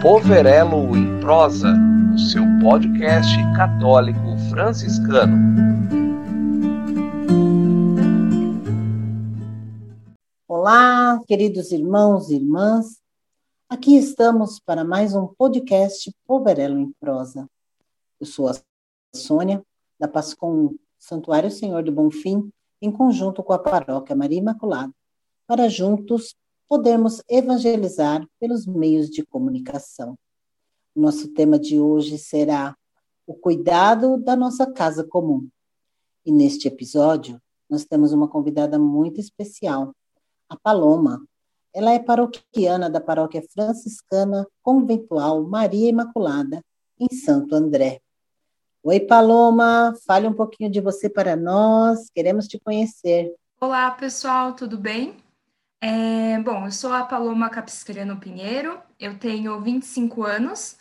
Poverelo 0.00 0.96
em 0.96 1.20
Prosa, 1.20 1.74
o 2.14 2.18
seu 2.20 2.44
podcast 2.62 3.34
católico 3.56 4.38
franciscano. 4.48 5.36
Olá, 10.46 11.20
queridos 11.26 11.72
irmãos 11.72 12.30
e 12.30 12.36
irmãs. 12.36 13.00
Aqui 13.68 13.96
estamos 13.96 14.60
para 14.60 14.84
mais 14.84 15.16
um 15.16 15.26
podcast 15.26 16.14
Poverelo 16.24 16.78
em 16.78 16.92
Prosa. 17.00 17.50
Eu 18.20 18.26
sou 18.26 18.48
a 18.48 18.54
Sônia, 19.12 19.60
da 19.98 20.06
Pascom 20.06 20.76
Santuário 20.96 21.50
Senhor 21.50 21.82
do 21.82 21.90
Bonfim, 21.90 22.52
em 22.80 22.92
conjunto 22.92 23.42
com 23.42 23.52
a 23.52 23.58
Paróquia 23.58 24.14
Maria 24.14 24.38
Imaculada, 24.38 24.92
para 25.44 25.68
juntos 25.68 26.36
podermos 26.68 27.22
evangelizar 27.28 28.26
pelos 28.38 28.66
meios 28.66 29.08
de 29.08 29.24
comunicação. 29.24 30.16
Nosso 30.94 31.32
tema 31.32 31.58
de 31.58 31.80
hoje 31.80 32.18
será 32.18 32.76
o 33.26 33.34
cuidado 33.34 34.18
da 34.18 34.36
nossa 34.36 34.70
casa 34.70 35.02
comum. 35.02 35.48
E 36.24 36.30
neste 36.30 36.68
episódio, 36.68 37.40
nós 37.68 37.84
temos 37.84 38.12
uma 38.12 38.28
convidada 38.28 38.78
muito 38.78 39.20
especial, 39.20 39.94
a 40.48 40.56
Paloma. 40.56 41.24
Ela 41.72 41.92
é 41.92 41.98
paroquiana 41.98 42.90
da 42.90 43.00
paróquia 43.00 43.42
franciscana 43.52 44.46
conventual 44.62 45.42
Maria 45.44 45.88
Imaculada, 45.88 46.62
em 46.98 47.14
Santo 47.14 47.54
André. 47.54 48.00
Oi, 48.82 49.00
Paloma, 49.00 49.94
fale 50.06 50.26
um 50.26 50.32
pouquinho 50.32 50.70
de 50.70 50.80
você 50.80 51.08
para 51.08 51.36
nós, 51.36 52.10
queremos 52.10 52.46
te 52.46 52.58
conhecer. 52.58 53.34
Olá, 53.60 53.90
pessoal, 53.90 54.54
tudo 54.54 54.78
bem? 54.78 55.27
É, 55.80 56.38
bom, 56.40 56.66
eu 56.66 56.72
sou 56.72 56.92
a 56.92 57.04
Paloma 57.04 57.48
Capiscriano 57.48 58.18
Pinheiro, 58.18 58.80
eu 58.98 59.16
tenho 59.18 59.60
25 59.60 60.24
anos, 60.24 60.76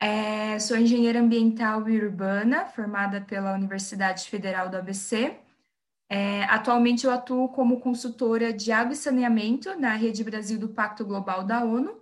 é, 0.00 0.58
sou 0.58 0.76
engenheira 0.76 1.20
ambiental 1.20 1.86
e 1.88 2.00
urbana, 2.00 2.64
formada 2.66 3.20
pela 3.20 3.52
Universidade 3.52 4.28
Federal 4.30 4.70
do 4.70 4.76
ABC. 4.78 5.38
É, 6.10 6.44
atualmente 6.44 7.04
eu 7.06 7.12
atuo 7.12 7.48
como 7.50 7.80
consultora 7.80 8.52
de 8.52 8.72
água 8.72 8.94
e 8.94 8.96
saneamento 8.96 9.78
na 9.78 9.94
Rede 9.94 10.24
Brasil 10.24 10.58
do 10.58 10.70
Pacto 10.70 11.04
Global 11.04 11.44
da 11.44 11.62
ONU, 11.62 12.00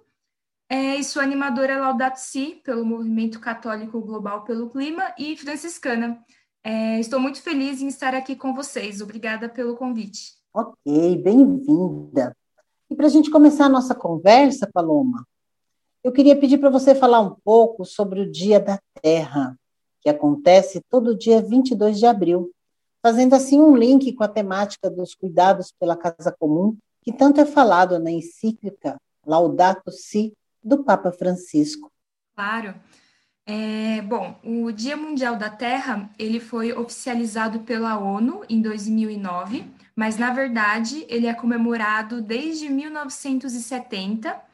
é, 0.68 0.96
e 0.96 1.04
sou 1.04 1.22
animadora 1.22 1.78
Laudato 1.80 2.20
Si, 2.20 2.60
pelo 2.64 2.84
Movimento 2.84 3.40
Católico 3.40 4.00
Global 4.00 4.44
pelo 4.44 4.70
Clima, 4.70 5.14
e 5.18 5.36
franciscana. 5.36 6.24
É, 6.64 7.00
estou 7.00 7.20
muito 7.20 7.42
feliz 7.42 7.80
em 7.82 7.88
estar 7.88 8.14
aqui 8.14 8.36
com 8.36 8.54
vocês. 8.54 9.00
Obrigada 9.00 9.48
pelo 9.48 9.76
convite. 9.76 10.35
Ok, 10.58 11.18
bem-vinda. 11.22 12.34
E 12.88 12.96
para 12.96 13.04
a 13.04 13.10
gente 13.10 13.30
começar 13.30 13.66
a 13.66 13.68
nossa 13.68 13.94
conversa, 13.94 14.66
Paloma, 14.72 15.28
eu 16.02 16.10
queria 16.10 16.34
pedir 16.34 16.56
para 16.56 16.70
você 16.70 16.94
falar 16.94 17.20
um 17.20 17.36
pouco 17.44 17.84
sobre 17.84 18.22
o 18.22 18.32
Dia 18.32 18.58
da 18.58 18.80
Terra, 19.02 19.54
que 20.00 20.08
acontece 20.08 20.80
todo 20.88 21.14
dia 21.14 21.42
22 21.42 21.98
de 21.98 22.06
abril, 22.06 22.50
fazendo 23.02 23.34
assim 23.34 23.60
um 23.60 23.76
link 23.76 24.14
com 24.14 24.24
a 24.24 24.28
temática 24.28 24.88
dos 24.88 25.14
cuidados 25.14 25.74
pela 25.78 25.94
casa 25.94 26.34
comum, 26.40 26.74
que 27.02 27.12
tanto 27.12 27.38
é 27.38 27.44
falado 27.44 27.98
na 27.98 28.10
encíclica 28.10 28.96
Laudato 29.26 29.92
Si 29.92 30.32
do 30.64 30.82
Papa 30.82 31.12
Francisco. 31.12 31.92
Claro. 32.34 32.74
É, 33.44 34.00
bom, 34.00 34.34
o 34.42 34.72
Dia 34.72 34.96
Mundial 34.96 35.36
da 35.36 35.50
Terra 35.50 36.08
ele 36.18 36.40
foi 36.40 36.72
oficializado 36.72 37.60
pela 37.60 37.98
ONU 37.98 38.42
em 38.48 38.62
2009 38.62 39.75
mas 39.96 40.18
na 40.18 40.30
verdade 40.30 41.06
ele 41.08 41.26
é 41.26 41.34
comemorado 41.34 42.20
desde 42.20 42.68
1970 42.68 44.44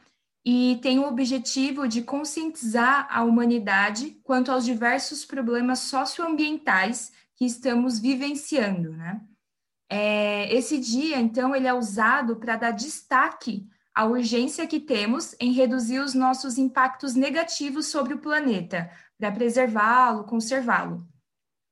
e 0.45 0.79
tem 0.81 0.99
o 0.99 1.07
objetivo 1.07 1.87
de 1.87 2.01
conscientizar 2.01 3.07
a 3.09 3.23
humanidade 3.23 4.19
quanto 4.23 4.51
aos 4.51 4.65
diversos 4.65 5.25
problemas 5.25 5.79
socioambientais 5.79 7.11
que 7.35 7.45
estamos 7.45 7.99
vivenciando, 7.99 8.91
né? 8.91 9.21
É, 9.89 10.51
esse 10.53 10.79
dia, 10.79 11.19
então, 11.19 11.55
ele 11.55 11.67
é 11.67 11.73
usado 11.73 12.37
para 12.37 12.55
dar 12.55 12.71
destaque 12.71 13.69
à 13.93 14.05
urgência 14.05 14.65
que 14.65 14.79
temos 14.79 15.35
em 15.39 15.51
reduzir 15.51 15.99
os 15.99 16.15
nossos 16.15 16.57
impactos 16.57 17.13
negativos 17.13 17.87
sobre 17.87 18.15
o 18.15 18.19
planeta, 18.19 18.89
para 19.19 19.31
preservá-lo, 19.31 20.23
conservá-lo. 20.23 21.07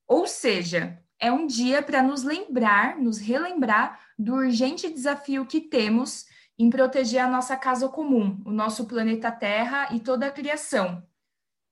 Ou 0.08 0.28
seja, 0.28 1.01
é 1.22 1.32
um 1.32 1.46
dia 1.46 1.84
para 1.84 2.02
nos 2.02 2.24
lembrar, 2.24 2.98
nos 2.98 3.20
relembrar 3.20 4.00
do 4.18 4.34
urgente 4.34 4.92
desafio 4.92 5.46
que 5.46 5.62
temos 5.62 6.26
em 6.58 6.70
proteger 6.70 7.22
a 7.22 7.30
nossa 7.30 7.56
casa 7.56 7.88
comum, 7.88 8.42
o 8.44 8.52
nosso 8.52 8.88
planeta 8.88 9.32
Terra 9.32 9.94
e 9.94 10.00
toda 10.00 10.26
a 10.26 10.32
criação. 10.32 11.04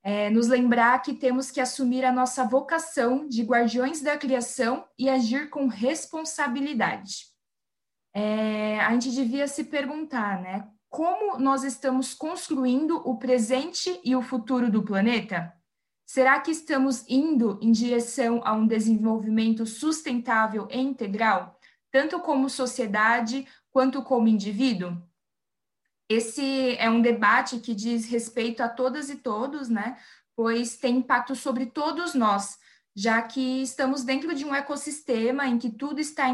É, 0.01 0.29
nos 0.29 0.47
lembrar 0.47 1.01
que 1.01 1.13
temos 1.13 1.51
que 1.51 1.59
assumir 1.59 2.05
a 2.05 2.11
nossa 2.11 2.45
vocação 2.45 3.27
de 3.27 3.43
guardiões 3.43 4.01
da 4.01 4.17
criação 4.17 4.87
e 4.97 5.09
agir 5.09 5.49
com 5.49 5.67
responsabilidade. 5.67 7.25
É, 8.13 8.79
a 8.79 8.91
gente 8.93 9.11
devia 9.11 9.47
se 9.47 9.65
perguntar, 9.65 10.41
né? 10.41 10.67
Como 10.89 11.37
nós 11.37 11.63
estamos 11.63 12.13
construindo 12.13 12.97
o 13.07 13.17
presente 13.17 13.99
e 14.03 14.15
o 14.15 14.21
futuro 14.21 14.71
do 14.71 14.83
planeta? 14.83 15.53
Será 16.09 16.39
que 16.39 16.49
estamos 16.49 17.05
indo 17.07 17.59
em 17.61 17.71
direção 17.71 18.41
a 18.43 18.51
um 18.51 18.65
desenvolvimento 18.65 19.63
sustentável 19.67 20.67
e 20.71 20.79
integral, 20.79 21.59
tanto 21.91 22.19
como 22.19 22.49
sociedade 22.49 23.47
quanto 23.69 24.01
como 24.01 24.27
indivíduo? 24.27 24.99
Esse 26.09 26.75
é 26.77 26.89
um 26.89 26.99
debate 26.99 27.59
que 27.59 27.75
diz 27.75 28.09
respeito 28.09 28.63
a 28.63 28.67
todas 28.67 29.11
e 29.11 29.17
todos, 29.17 29.69
né? 29.69 29.99
Pois 30.35 30.77
tem 30.77 30.97
impacto 30.97 31.35
sobre 31.35 31.67
todos 31.67 32.15
nós, 32.15 32.57
já 32.95 33.21
que 33.21 33.61
estamos 33.61 34.03
dentro 34.03 34.33
de 34.33 34.43
um 34.43 34.55
ecossistema 34.55 35.45
em 35.45 35.59
que 35.59 35.69
tudo 35.69 35.99
está 35.99 36.27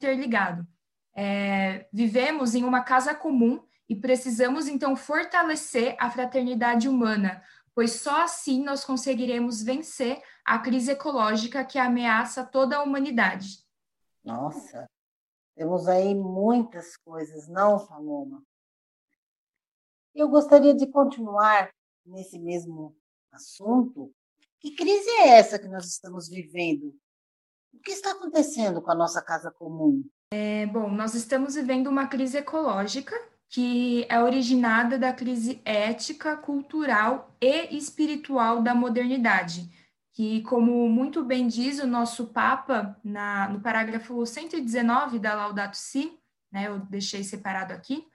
interligado. 0.00 0.66
É, 1.14 1.86
vivemos 1.92 2.54
em 2.54 2.64
uma 2.64 2.80
casa 2.82 3.14
comum 3.14 3.62
e 3.86 3.94
precisamos 3.94 4.66
então 4.66 4.96
fortalecer 4.96 5.94
a 5.98 6.08
fraternidade 6.08 6.88
humana, 6.88 7.42
pois 7.74 7.92
só 7.92 8.22
assim 8.22 8.62
nós 8.62 8.84
conseguiremos 8.84 9.62
vencer 9.62 10.22
a 10.44 10.58
crise 10.58 10.92
ecológica 10.92 11.64
que 11.64 11.78
ameaça 11.78 12.44
toda 12.44 12.76
a 12.76 12.82
humanidade. 12.82 13.64
Nossa, 14.24 14.88
temos 15.54 15.88
aí 15.88 16.14
muitas 16.14 16.96
coisas, 16.96 17.48
não, 17.48 17.78
Saloma? 17.78 18.42
Eu 20.14 20.28
gostaria 20.28 20.74
de 20.74 20.86
continuar 20.86 21.70
nesse 22.04 22.38
mesmo 22.38 22.96
assunto. 23.30 24.12
Que 24.58 24.74
crise 24.74 25.08
é 25.10 25.38
essa 25.38 25.58
que 25.58 25.68
nós 25.68 25.86
estamos 25.86 26.28
vivendo? 26.28 26.94
O 27.72 27.78
que 27.78 27.92
está 27.92 28.12
acontecendo 28.12 28.82
com 28.82 28.90
a 28.90 28.94
nossa 28.94 29.22
casa 29.22 29.50
comum? 29.50 30.04
É, 30.32 30.66
bom, 30.66 30.90
nós 30.90 31.14
estamos 31.14 31.54
vivendo 31.54 31.86
uma 31.86 32.06
crise 32.06 32.38
ecológica 32.38 33.14
que 33.50 34.06
é 34.08 34.22
originada 34.22 34.96
da 34.96 35.12
crise 35.12 35.60
ética, 35.64 36.36
cultural 36.36 37.36
e 37.40 37.76
espiritual 37.76 38.62
da 38.62 38.74
modernidade, 38.74 39.68
que, 40.12 40.40
como 40.42 40.88
muito 40.88 41.24
bem 41.24 41.48
diz 41.48 41.80
o 41.80 41.86
nosso 41.86 42.28
Papa 42.28 42.96
na, 43.02 43.48
no 43.48 43.60
parágrafo 43.60 44.24
119 44.24 45.18
da 45.18 45.34
Laudato 45.34 45.76
Si, 45.76 46.16
né, 46.52 46.68
eu 46.68 46.78
deixei 46.78 47.24
separado 47.24 47.72
aqui, 47.72 48.06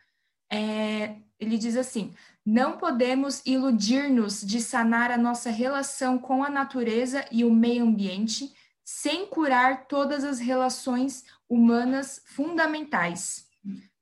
é, 0.50 1.18
ele 1.38 1.58
diz 1.58 1.76
assim: 1.76 2.14
não 2.46 2.78
podemos 2.78 3.42
iludir-nos 3.46 4.42
de 4.42 4.62
sanar 4.62 5.12
a 5.12 5.18
nossa 5.18 5.50
relação 5.50 6.18
com 6.18 6.44
a 6.44 6.50
natureza 6.50 7.26
e 7.30 7.44
o 7.44 7.54
meio 7.54 7.84
ambiente 7.84 8.54
sem 8.86 9.26
curar 9.26 9.88
todas 9.88 10.24
as 10.24 10.40
relações 10.40 11.26
humanas 11.50 12.22
fundamentais. 12.26 13.48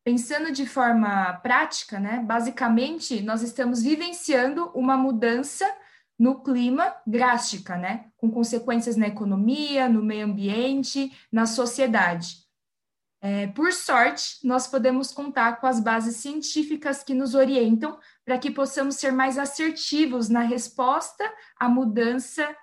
Pensando 0.04 0.52
de 0.52 0.66
forma 0.66 1.34
prática, 1.36 1.98
né, 2.00 2.20
basicamente, 2.20 3.22
nós 3.22 3.42
estamos 3.42 3.82
vivenciando 3.82 4.70
uma 4.76 4.98
mudança 4.98 5.66
no 6.20 6.44
clima 6.44 6.94
drástica, 7.08 7.78
né, 7.78 8.06
com 8.18 8.30
consequências 8.30 8.98
na 8.98 9.08
economia, 9.08 9.88
no 9.88 10.04
meio 10.04 10.26
ambiente, 10.26 11.12
na 11.32 11.46
sociedade. 11.46 12.44
É, 13.22 13.48
por 13.48 13.72
sorte, 13.72 14.46
nós 14.46 14.68
podemos 14.68 15.14
contar 15.14 15.62
com 15.62 15.66
as 15.66 15.80
bases 15.80 16.18
científicas 16.18 17.02
que 17.02 17.14
nos 17.14 17.34
orientam 17.34 17.98
para 18.26 18.38
que 18.38 18.52
possamos 18.52 18.96
ser 18.96 19.14
mais 19.14 19.38
assertivos 19.38 20.28
na 20.28 20.42
resposta 20.42 21.24
à 21.58 21.70
mudança 21.70 22.54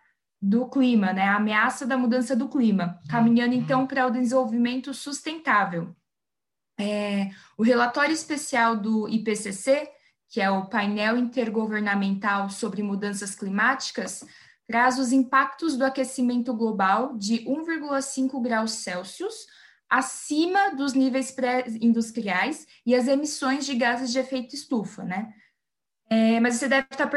do 0.43 0.69
clima, 0.69 1.15
né, 1.15 1.23
a 1.23 1.37
ameaça 1.37 1.87
da 1.87 1.97
mudança 1.97 2.37
do 2.37 2.49
clima, 2.49 3.01
caminhando 3.09 3.55
então 3.55 3.87
para 3.87 4.07
o 4.07 4.11
desenvolvimento 4.11 4.93
sustentável. 4.93 5.97
É, 6.81 7.31
o 7.59 7.63
relatório 7.63 8.15
especial 8.15 8.75
do 8.75 9.09
IPCC, 9.09 9.87
que 10.31 10.41
é 10.41 10.51
o 10.51 10.67
painel 10.67 11.17
intergovernamental 11.19 12.49
sobre 12.49 12.83
mudanças 12.83 13.35
climáticas, 13.35 14.25
traz 14.67 14.99
os 14.99 15.13
impactos 15.13 15.77
do 15.77 15.85
aquecimento 15.85 16.55
global 16.55 17.17
de 17.19 17.45
1,5 17.45 18.41
graus 18.41 18.73
Celsius 18.73 19.47
acima 19.91 20.71
dos 20.77 20.95
níveis 20.95 21.33
pré-industriais 21.33 22.67
e 22.87 22.95
as 22.95 23.09
emissões 23.09 23.67
de 23.67 23.75
gases 23.75 24.13
de 24.13 24.21
efeito 24.21 24.55
estufa, 24.55 25.03
né? 25.03 25.35
É, 26.09 26.39
mas 26.39 26.55
você 26.55 26.69
deve 26.69 26.87
estar 26.91 27.11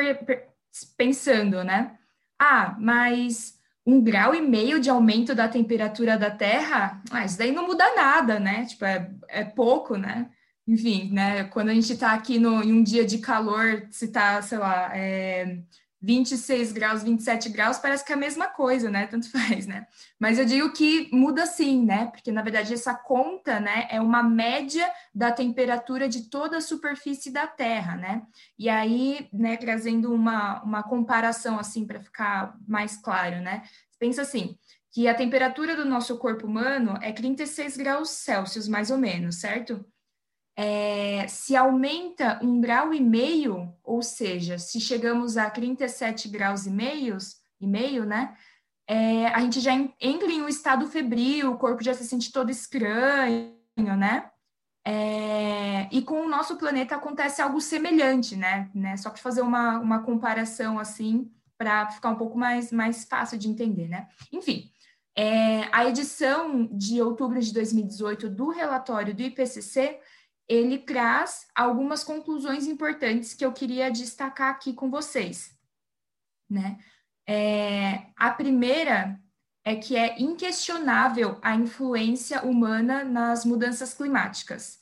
pensando, 0.98 1.63
né? 1.63 1.98
Ah, 2.39 2.75
mas 2.80 3.59
um 3.85 4.01
grau 4.01 4.33
e 4.33 4.41
meio 4.41 4.80
de 4.80 4.89
aumento 4.89 5.35
da 5.35 5.47
temperatura 5.47 6.18
da 6.18 6.31
Terra, 6.31 7.01
ah, 7.12 7.25
isso 7.25 7.38
daí 7.38 7.51
não 7.51 7.68
muda 7.68 7.95
nada, 7.95 8.39
né? 8.39 8.65
Tipo, 8.65 8.85
é, 8.85 9.12
é 9.27 9.44
pouco, 9.44 9.97
né? 9.97 10.30
Enfim, 10.65 11.12
né? 11.12 11.44
Quando 11.45 11.69
a 11.69 11.74
gente 11.74 11.91
está 11.91 12.13
aqui 12.13 12.39
no, 12.39 12.63
em 12.63 12.71
um 12.71 12.81
dia 12.81 13.06
de 13.06 13.18
calor, 13.18 13.85
se 13.91 14.06
está, 14.06 14.41
sei 14.41 14.57
lá, 14.57 14.91
é, 14.95 15.59
26 16.04 16.74
graus, 16.74 17.02
27 17.02 17.48
graus, 17.48 17.78
parece 17.78 18.04
que 18.04 18.12
é 18.12 18.16
a 18.16 18.20
mesma 18.20 18.48
coisa, 18.48 18.92
né? 18.92 19.08
Tanto 19.08 19.32
faz, 19.32 19.66
né? 19.66 19.88
Mas 20.20 20.38
eu 20.38 20.44
digo 20.44 20.74
que 20.74 21.10
muda 21.16 21.46
sim, 21.46 21.86
né? 21.86 22.08
Porque 22.08 22.30
na 22.30 22.42
verdade 22.42 22.74
essa 22.74 22.94
conta, 22.94 23.60
né, 23.62 23.88
é 23.90 24.02
uma 24.02 24.22
média 24.22 24.86
da 25.16 25.32
temperatura 25.32 26.10
de 26.10 26.30
toda 26.30 26.58
a 26.58 26.62
superfície 26.62 27.32
da 27.32 27.48
Terra, 27.48 27.96
né? 27.96 28.24
E 28.60 28.68
aí, 28.68 29.30
né, 29.32 29.56
trazendo 29.56 30.14
uma, 30.14 30.62
uma 30.62 30.84
comparação 30.84 31.58
assim 31.58 31.88
para 31.88 32.02
ficar 32.02 32.58
mais 32.68 32.98
claro, 32.98 33.42
né? 33.42 33.64
Pensa 33.98 34.24
assim, 34.24 34.58
que 34.92 35.08
a 35.08 35.16
temperatura 35.16 35.76
do 35.76 35.86
nosso 35.86 36.18
corpo 36.18 36.46
humano 36.46 37.00
é 37.02 37.14
36 37.14 37.78
graus 37.78 38.10
Celsius, 38.10 38.68
mais 38.68 38.92
ou 38.92 38.98
menos, 38.98 39.40
certo? 39.40 39.84
É, 40.56 41.28
se 41.28 41.56
aumenta 41.56 42.40
um 42.44 42.62
grau 42.62 42.94
e 42.94 43.02
meio, 43.02 43.74
ou 43.84 44.02
seja, 44.02 44.58
se 44.58 44.80
chegamos 44.80 45.38
a 45.38 45.50
37 45.50 46.28
graus 46.28 46.66
e 46.66 46.72
meios, 46.72 47.38
e 47.60 47.68
meio, 47.68 48.06
né? 48.06 48.36
É, 48.88 49.28
a 49.28 49.40
gente 49.40 49.60
já 49.60 49.72
entra 50.00 50.32
em 50.32 50.42
um 50.42 50.48
estado 50.48 50.88
febril, 50.88 51.52
o 51.52 51.58
corpo 51.58 51.84
já 51.84 51.94
se 51.94 52.06
sente 52.06 52.32
todo 52.32 52.52
estranho, 52.52 53.56
né? 53.78 54.30
É, 54.86 55.88
e 55.92 56.02
com 56.02 56.22
o 56.22 56.30
nosso 56.30 56.58
planeta 56.58 56.96
acontece 56.96 57.42
algo 57.42 57.62
semelhante, 57.62 58.36
né? 58.36 58.70
né? 58.76 58.98
Só 58.98 59.10
para 59.10 59.22
fazer 59.22 59.42
uma, 59.42 59.80
uma 59.80 60.04
comparação 60.04 60.78
assim, 60.78 61.32
para 61.58 61.90
ficar 61.90 62.10
um 62.10 62.18
pouco 62.18 62.38
mais, 62.38 62.72
mais 62.72 63.06
fácil 63.06 63.38
de 63.38 63.48
entender, 63.48 63.88
né? 63.88 64.08
Enfim, 64.32 64.70
é, 65.16 65.70
a 65.72 65.88
edição 65.88 66.68
de 66.72 67.02
outubro 67.02 67.40
de 67.40 67.54
2018 67.54 68.30
do 68.30 68.50
relatório 68.50 69.14
do 69.16 69.22
IPCC 69.22 70.00
ele 70.48 70.78
traz 70.78 71.48
algumas 71.56 72.04
conclusões 72.04 72.68
importantes 72.68 73.34
que 73.34 73.45
eu 73.45 73.54
queria 73.54 73.92
destacar 73.92 74.50
aqui 74.50 74.74
com 74.74 74.90
vocês. 74.90 75.57
Né? 76.50 76.78
É, 77.28 78.07
a 78.16 78.30
primeira 78.31 79.19
é 79.63 79.75
que 79.75 79.95
é 79.95 80.22
inquestionável 80.22 81.40
a 81.42 81.56
influência 81.56 82.44
humana 82.44 83.04
nas 83.04 83.45
mudanças 83.45 83.94
climáticas. 83.94 84.81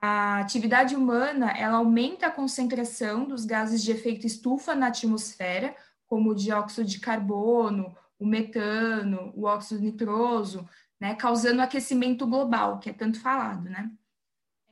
A 0.00 0.40
atividade 0.40 0.96
humana 0.96 1.52
ela 1.52 1.78
aumenta 1.78 2.26
a 2.26 2.30
concentração 2.30 3.24
dos 3.24 3.44
gases 3.44 3.82
de 3.82 3.92
efeito 3.92 4.26
estufa 4.26 4.74
na 4.74 4.88
atmosfera, 4.88 5.74
como 6.06 6.30
o 6.30 6.34
dióxido 6.34 6.86
de 6.86 7.00
carbono, 7.00 7.96
o 8.18 8.26
metano, 8.26 9.32
o 9.34 9.44
óxido 9.44 9.80
nitroso, 9.80 10.68
né, 11.00 11.14
causando 11.14 11.62
aquecimento 11.62 12.26
global, 12.26 12.78
que 12.78 12.90
é 12.90 12.92
tanto 12.92 13.20
falado, 13.20 13.64
né? 13.68 13.90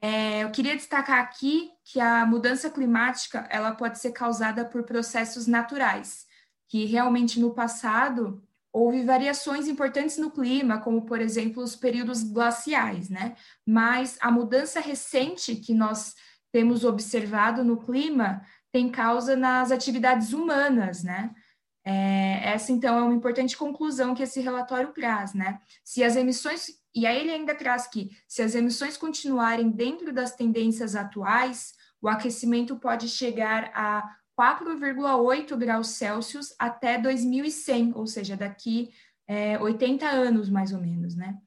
É, 0.07 0.45
eu 0.45 0.51
queria 0.51 0.77
destacar 0.77 1.19
aqui 1.19 1.71
que 1.83 1.99
a 1.99 2.27
mudança 2.27 2.69
climática 2.69 3.49
ela 3.51 3.73
pode 3.73 3.99
ser 3.99 4.13
causada 4.13 4.63
por 4.63 4.83
processos 4.83 5.47
naturais, 5.47 6.27
que 6.69 6.85
realmente 6.85 7.41
no 7.41 7.55
passado 7.55 8.47
houve 8.71 9.03
variações 9.03 9.67
importantes 9.67 10.19
no 10.19 10.31
clima, 10.31 10.79
como 10.79 11.07
por 11.07 11.23
exemplo 11.23 11.63
os 11.63 11.75
períodos 11.75 12.23
glaciais, 12.23 13.09
né? 13.09 13.35
Mas 13.67 14.19
a 14.21 14.31
mudança 14.31 14.79
recente 14.79 15.57
que 15.57 15.73
nós 15.73 16.15
temos 16.53 16.85
observado 16.85 17.65
no 17.65 17.79
clima 17.79 18.43
tem 18.71 18.91
causa 18.91 19.35
nas 19.35 19.71
atividades 19.71 20.35
humanas, 20.35 21.03
né? 21.03 21.35
É, 21.83 22.53
essa 22.53 22.73
então 22.73 22.99
é 22.99 23.03
uma 23.03 23.15
importante 23.15 23.57
conclusão 23.57 24.15
que 24.15 24.23
esse 24.23 24.39
relatório 24.43 24.93
traz, 24.93 25.33
né? 25.33 25.63
Se 25.83 26.05
as 26.05 26.15
emissões 26.15 26.84
e 26.95 27.07
aí 27.07 27.19
ele 27.21 27.31
ainda 27.31 27.55
traz 27.55 27.87
que, 27.87 28.11
se 28.29 28.43
as 28.43 28.55
emissões 28.55 28.97
continuarem 28.97 29.71
dentro 29.71 30.13
das 30.13 30.35
tendências 30.35 30.95
atuais, 30.95 31.75
o 32.01 32.09
aquecimento 32.09 32.77
pode 32.77 33.09
chegar 33.09 33.71
a 33.75 34.17
4,8 34.39 35.57
graus 35.57 35.89
Celsius 35.89 36.55
até 36.59 36.99
2100, 36.99 37.93
ou 37.95 38.07
seja, 38.07 38.37
daqui 38.37 38.91
é, 39.27 39.59
80 39.59 40.07
anos 40.07 40.49
mais 40.51 40.73
ou 40.73 40.81
menos, 40.81 41.15
né? 41.15 41.39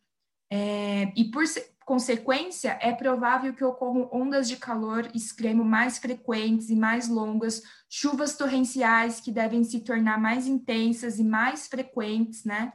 É, 0.49 1.11
e 1.15 1.29
por 1.29 1.43
consequência, 1.85 2.77
é 2.81 2.91
provável 2.91 3.53
que 3.53 3.63
ocorram 3.63 4.09
ondas 4.11 4.47
de 4.47 4.57
calor 4.57 5.09
extremo 5.15 5.63
mais 5.63 5.97
frequentes 5.97 6.69
e 6.69 6.75
mais 6.75 7.07
longas, 7.07 7.61
chuvas 7.89 8.35
torrenciais 8.35 9.21
que 9.21 9.31
devem 9.31 9.63
se 9.63 9.81
tornar 9.81 10.19
mais 10.19 10.47
intensas 10.47 11.17
e 11.19 11.23
mais 11.23 11.67
frequentes, 11.67 12.43
né? 12.43 12.73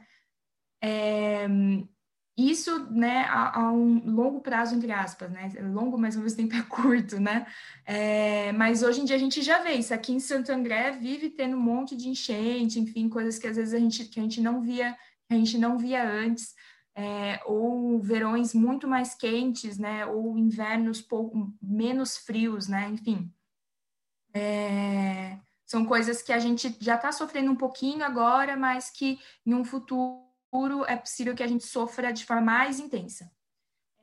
É, 0.81 1.47
isso, 2.35 2.89
né, 2.91 3.25
a, 3.25 3.59
a, 3.59 3.71
um 3.71 4.11
longo 4.11 4.41
prazo, 4.41 4.75
entre 4.75 4.91
aspas, 4.91 5.31
né, 5.31 5.51
é 5.55 5.61
longo, 5.61 5.97
mas 5.97 6.17
ao 6.17 6.23
mesmo 6.23 6.37
tempo 6.37 6.55
é 6.55 6.63
curto, 6.63 7.19
né, 7.19 7.45
é, 7.85 8.51
mas 8.53 8.81
hoje 8.81 9.01
em 9.01 9.05
dia 9.05 9.15
a 9.15 9.19
gente 9.19 9.41
já 9.41 9.59
vê 9.61 9.73
isso, 9.73 9.93
aqui 9.93 10.13
em 10.13 10.19
Santo 10.19 10.51
André 10.51 10.91
vive 10.91 11.29
tendo 11.29 11.55
um 11.55 11.61
monte 11.61 11.95
de 11.95 12.09
enchente, 12.09 12.79
enfim, 12.79 13.07
coisas 13.07 13.37
que 13.37 13.47
às 13.47 13.55
vezes 13.55 13.73
a 13.73 13.79
gente, 13.79 14.05
que 14.05 14.19
a 14.19 14.23
gente 14.23 14.41
não 14.41 14.61
via, 14.61 14.97
a 15.29 15.33
gente 15.35 15.57
não 15.59 15.77
via 15.77 16.03
antes, 16.03 16.55
é, 16.95 17.39
ou 17.45 17.99
verões 17.99 18.53
muito 18.53 18.87
mais 18.87 19.13
quentes, 19.13 19.77
né, 19.77 20.05
ou 20.05 20.35
invernos 20.35 21.01
pouco, 21.01 21.53
menos 21.61 22.17
frios, 22.17 22.67
né, 22.67 22.89
enfim, 22.89 23.31
é, 24.33 25.37
são 25.67 25.85
coisas 25.85 26.23
que 26.23 26.33
a 26.33 26.39
gente 26.39 26.75
já 26.79 26.95
está 26.95 27.11
sofrendo 27.11 27.51
um 27.51 27.55
pouquinho 27.55 28.03
agora, 28.03 28.57
mas 28.57 28.89
que 28.89 29.19
em 29.45 29.53
um 29.53 29.63
futuro 29.63 30.32
futuro 30.53 30.85
é 30.85 30.95
possível 30.95 31.33
que 31.33 31.41
a 31.41 31.47
gente 31.47 31.65
sofra 31.65 32.13
de 32.13 32.23
forma 32.25 32.43
mais 32.43 32.79
intensa. 32.79 33.31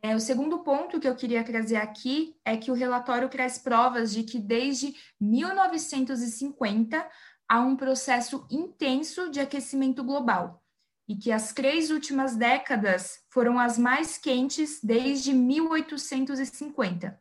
É, 0.03 0.17
o 0.17 0.21
segundo 0.21 0.59
ponto 0.61 0.99
que 0.99 1.07
eu 1.07 1.15
queria 1.15 1.45
trazer 1.45 1.77
aqui 1.77 2.35
é 2.45 2.57
que 2.57 2.71
o 2.71 2.75
relatório 2.75 3.29
traz 3.29 3.59
provas 3.59 4.13
de 4.13 4.25
que 4.25 4.39
desde 4.39 4.95
1950 5.21 7.07
há 7.49 7.61
um 7.61 7.77
processo 7.77 8.47
intenso 8.51 9.31
de 9.31 9.39
aquecimento 9.39 10.03
global 10.03 10.61
e 11.07 11.15
que 11.15 11.31
as 11.31 11.53
três 11.53 11.91
últimas 11.91 12.35
décadas 12.35 13.21
foram 13.29 13.59
as 13.59 13.79
mais 13.79 14.17
quentes 14.19 14.81
desde 14.83 15.33
1850. 15.33 17.21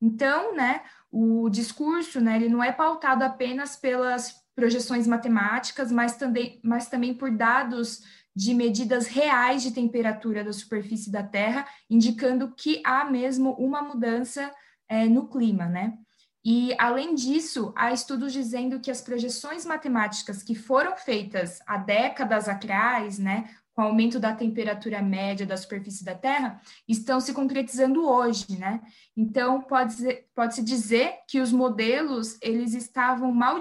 Então, 0.00 0.54
né, 0.54 0.82
o 1.10 1.50
discurso, 1.50 2.20
né, 2.20 2.36
ele 2.36 2.48
não 2.48 2.62
é 2.62 2.72
pautado 2.72 3.24
apenas 3.24 3.76
pelas 3.76 4.40
projeções 4.54 5.06
matemáticas, 5.06 5.90
mas 5.90 6.16
também, 6.16 6.60
mas 6.62 6.88
também 6.88 7.14
por 7.14 7.30
dados 7.30 8.02
de 8.34 8.54
medidas 8.54 9.06
reais 9.06 9.62
de 9.62 9.72
temperatura 9.72 10.44
da 10.44 10.52
superfície 10.52 11.10
da 11.10 11.22
Terra, 11.22 11.66
indicando 11.88 12.54
que 12.54 12.80
há 12.84 13.04
mesmo 13.04 13.52
uma 13.54 13.82
mudança 13.82 14.52
é, 14.88 15.06
no 15.06 15.28
clima, 15.28 15.66
né? 15.66 15.98
E, 16.44 16.74
além 16.78 17.14
disso, 17.14 17.72
há 17.76 17.92
estudos 17.92 18.32
dizendo 18.32 18.80
que 18.80 18.90
as 18.90 19.02
projeções 19.02 19.66
matemáticas 19.66 20.42
que 20.42 20.54
foram 20.54 20.96
feitas 20.96 21.60
há 21.66 21.76
décadas 21.76 22.48
atrás, 22.48 23.18
né, 23.18 23.50
com 23.80 23.84
o 23.84 23.88
aumento 23.88 24.20
da 24.20 24.34
temperatura 24.34 25.00
média 25.00 25.46
da 25.46 25.56
superfície 25.56 26.04
da 26.04 26.14
Terra, 26.14 26.60
estão 26.86 27.18
se 27.18 27.32
concretizando 27.32 28.06
hoje, 28.06 28.58
né? 28.58 28.82
Então, 29.16 29.62
pode-se 29.62 30.26
pode 30.34 30.62
dizer 30.62 31.14
que 31.26 31.40
os 31.40 31.50
modelos, 31.50 32.36
eles 32.42 32.74
estavam 32.74 33.32
mal 33.32 33.58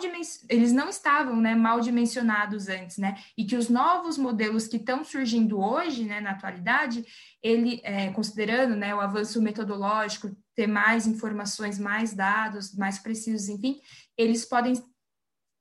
eles 0.50 0.74
não 0.74 0.90
estavam 0.90 1.38
né, 1.38 1.56
mal 1.56 1.80
dimensionados 1.80 2.68
antes, 2.68 2.98
né? 2.98 3.18
E 3.38 3.46
que 3.46 3.56
os 3.56 3.70
novos 3.70 4.18
modelos 4.18 4.68
que 4.68 4.76
estão 4.76 5.06
surgindo 5.06 5.58
hoje, 5.58 6.04
né, 6.04 6.20
na 6.20 6.32
atualidade, 6.32 7.06
ele, 7.42 7.80
é, 7.86 8.12
considerando 8.12 8.76
né, 8.76 8.94
o 8.94 9.00
avanço 9.00 9.42
metodológico, 9.42 10.36
ter 10.54 10.68
mais 10.68 11.08
informações, 11.08 11.80
mais 11.80 12.14
dados, 12.14 12.76
mais 12.76 13.00
precisos, 13.00 13.48
enfim, 13.48 13.80
eles 14.18 14.44
podem 14.44 14.74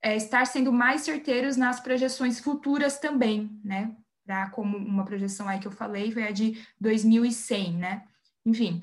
é, 0.02 0.16
estar 0.16 0.44
sendo 0.48 0.72
mais 0.72 1.02
certeiros 1.02 1.56
nas 1.56 1.78
projeções 1.78 2.40
futuras 2.40 2.98
também, 2.98 3.56
né? 3.62 3.94
Pra, 4.28 4.50
como 4.50 4.76
uma 4.76 5.06
projeção 5.06 5.49
aí 5.49 5.58
que 5.58 5.66
eu 5.66 5.73
falei, 5.73 6.12
foi 6.12 6.25
a 6.25 6.30
de 6.30 6.62
2100, 6.78 7.78
né? 7.78 8.04
Enfim. 8.44 8.82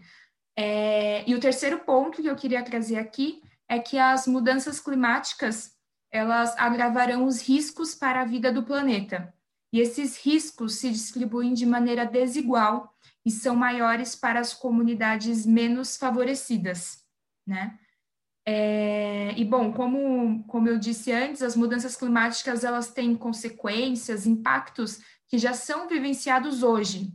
É, 0.56 1.24
e 1.30 1.36
o 1.36 1.40
terceiro 1.40 1.78
ponto 1.82 2.20
que 2.20 2.28
eu 2.28 2.36
queria 2.36 2.64
trazer 2.64 2.98
aqui 2.98 3.44
é 3.70 3.78
que 3.78 4.00
as 4.00 4.26
mudanças 4.26 4.80
climáticas 4.80 5.76
elas 6.12 6.58
agravarão 6.58 7.26
os 7.26 7.48
riscos 7.48 7.94
para 7.94 8.22
a 8.22 8.26
vida 8.26 8.52
do 8.52 8.64
planeta. 8.64 9.32
E 9.72 9.80
esses 9.80 10.18
riscos 10.18 10.80
se 10.80 10.90
distribuem 10.90 11.54
de 11.54 11.68
maneira 11.68 12.08
desigual 12.08 12.92
e 13.24 13.30
são 13.30 13.56
maiores 13.56 14.16
para 14.16 14.40
as 14.40 14.52
comunidades 14.52 15.46
menos 15.46 15.96
favorecidas, 15.96 17.04
né? 17.46 17.78
É, 18.48 19.32
e 19.38 19.46
bom, 19.46 19.72
como, 19.74 20.44
como 20.46 20.70
eu 20.70 20.80
disse 20.80 21.12
antes, 21.12 21.44
as 21.44 21.56
mudanças 21.56 21.96
climáticas 21.96 22.64
elas 22.64 22.92
têm 22.92 23.16
consequências, 23.16 24.26
impactos 24.26 25.02
que 25.28 25.38
já 25.38 25.54
são 25.54 25.88
vivenciados 25.88 26.64
hoje. 26.64 27.12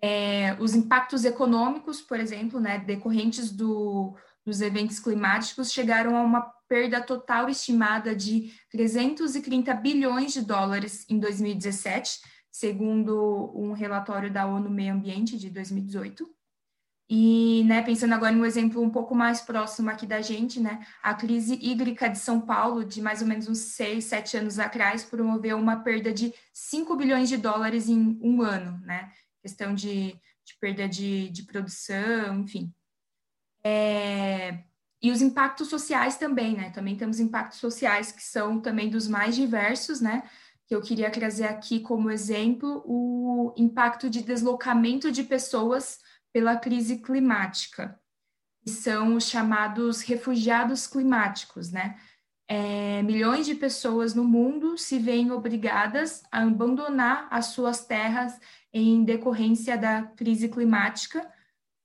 É, 0.00 0.56
os 0.60 0.74
impactos 0.74 1.24
econômicos, 1.24 2.00
por 2.00 2.20
exemplo, 2.20 2.60
né, 2.60 2.78
decorrentes 2.78 3.50
do, 3.50 4.16
dos 4.44 4.60
eventos 4.60 5.00
climáticos 5.00 5.72
chegaram 5.72 6.16
a 6.16 6.22
uma 6.22 6.40
perda 6.68 7.00
total 7.00 7.48
estimada 7.48 8.14
de 8.14 8.52
330 8.70 9.74
bilhões 9.74 10.32
de 10.32 10.42
dólares 10.42 11.04
em 11.08 11.18
2017, 11.18 12.20
segundo 12.50 13.52
um 13.54 13.72
relatório 13.72 14.32
da 14.32 14.46
ONU 14.46 14.70
Meio 14.70 14.94
Ambiente 14.94 15.36
de 15.36 15.50
2018. 15.50 16.37
E, 17.10 17.64
né, 17.64 17.80
pensando 17.82 18.12
agora 18.12 18.34
em 18.34 18.38
um 18.38 18.44
exemplo 18.44 18.82
um 18.82 18.90
pouco 18.90 19.14
mais 19.14 19.40
próximo 19.40 19.88
aqui 19.88 20.06
da 20.06 20.20
gente, 20.20 20.60
né, 20.60 20.86
a 21.02 21.14
crise 21.14 21.58
hídrica 21.60 22.06
de 22.06 22.18
São 22.18 22.38
Paulo, 22.38 22.84
de 22.84 23.00
mais 23.00 23.22
ou 23.22 23.26
menos 23.26 23.48
uns 23.48 23.58
seis, 23.58 24.04
sete 24.04 24.36
anos 24.36 24.58
atrás, 24.58 25.04
promoveu 25.04 25.56
uma 25.56 25.76
perda 25.76 26.12
de 26.12 26.34
5 26.52 26.94
bilhões 26.96 27.30
de 27.30 27.38
dólares 27.38 27.88
em 27.88 28.18
um 28.20 28.42
ano, 28.42 28.78
né, 28.84 29.10
questão 29.40 29.74
de, 29.74 30.20
de 30.44 30.56
perda 30.60 30.86
de, 30.86 31.30
de 31.30 31.44
produção, 31.44 32.40
enfim. 32.40 32.74
É, 33.64 34.58
e 35.02 35.10
os 35.10 35.22
impactos 35.22 35.68
sociais 35.68 36.16
também, 36.16 36.56
né? 36.56 36.70
Também 36.70 36.96
temos 36.96 37.20
impactos 37.20 37.58
sociais 37.58 38.10
que 38.10 38.22
são 38.22 38.60
também 38.60 38.90
dos 38.90 39.06
mais 39.06 39.34
diversos, 39.36 40.00
né? 40.00 40.24
Que 40.66 40.74
eu 40.74 40.82
queria 40.82 41.10
trazer 41.10 41.44
aqui 41.44 41.80
como 41.80 42.10
exemplo 42.10 42.82
o 42.84 43.54
impacto 43.56 44.10
de 44.10 44.22
deslocamento 44.22 45.12
de 45.12 45.22
pessoas 45.22 46.00
pela 46.32 46.56
crise 46.56 46.98
climática, 46.98 47.98
que 48.62 48.70
são 48.70 49.14
os 49.14 49.24
chamados 49.24 50.02
refugiados 50.02 50.86
climáticos, 50.86 51.70
né? 51.70 51.98
É, 52.50 53.02
milhões 53.02 53.44
de 53.44 53.54
pessoas 53.54 54.14
no 54.14 54.24
mundo 54.24 54.78
se 54.78 54.98
veem 54.98 55.30
obrigadas 55.30 56.22
a 56.32 56.42
abandonar 56.42 57.28
as 57.30 57.46
suas 57.46 57.84
terras 57.84 58.40
em 58.72 59.04
decorrência 59.04 59.76
da 59.76 60.02
crise 60.02 60.48
climática 60.48 61.30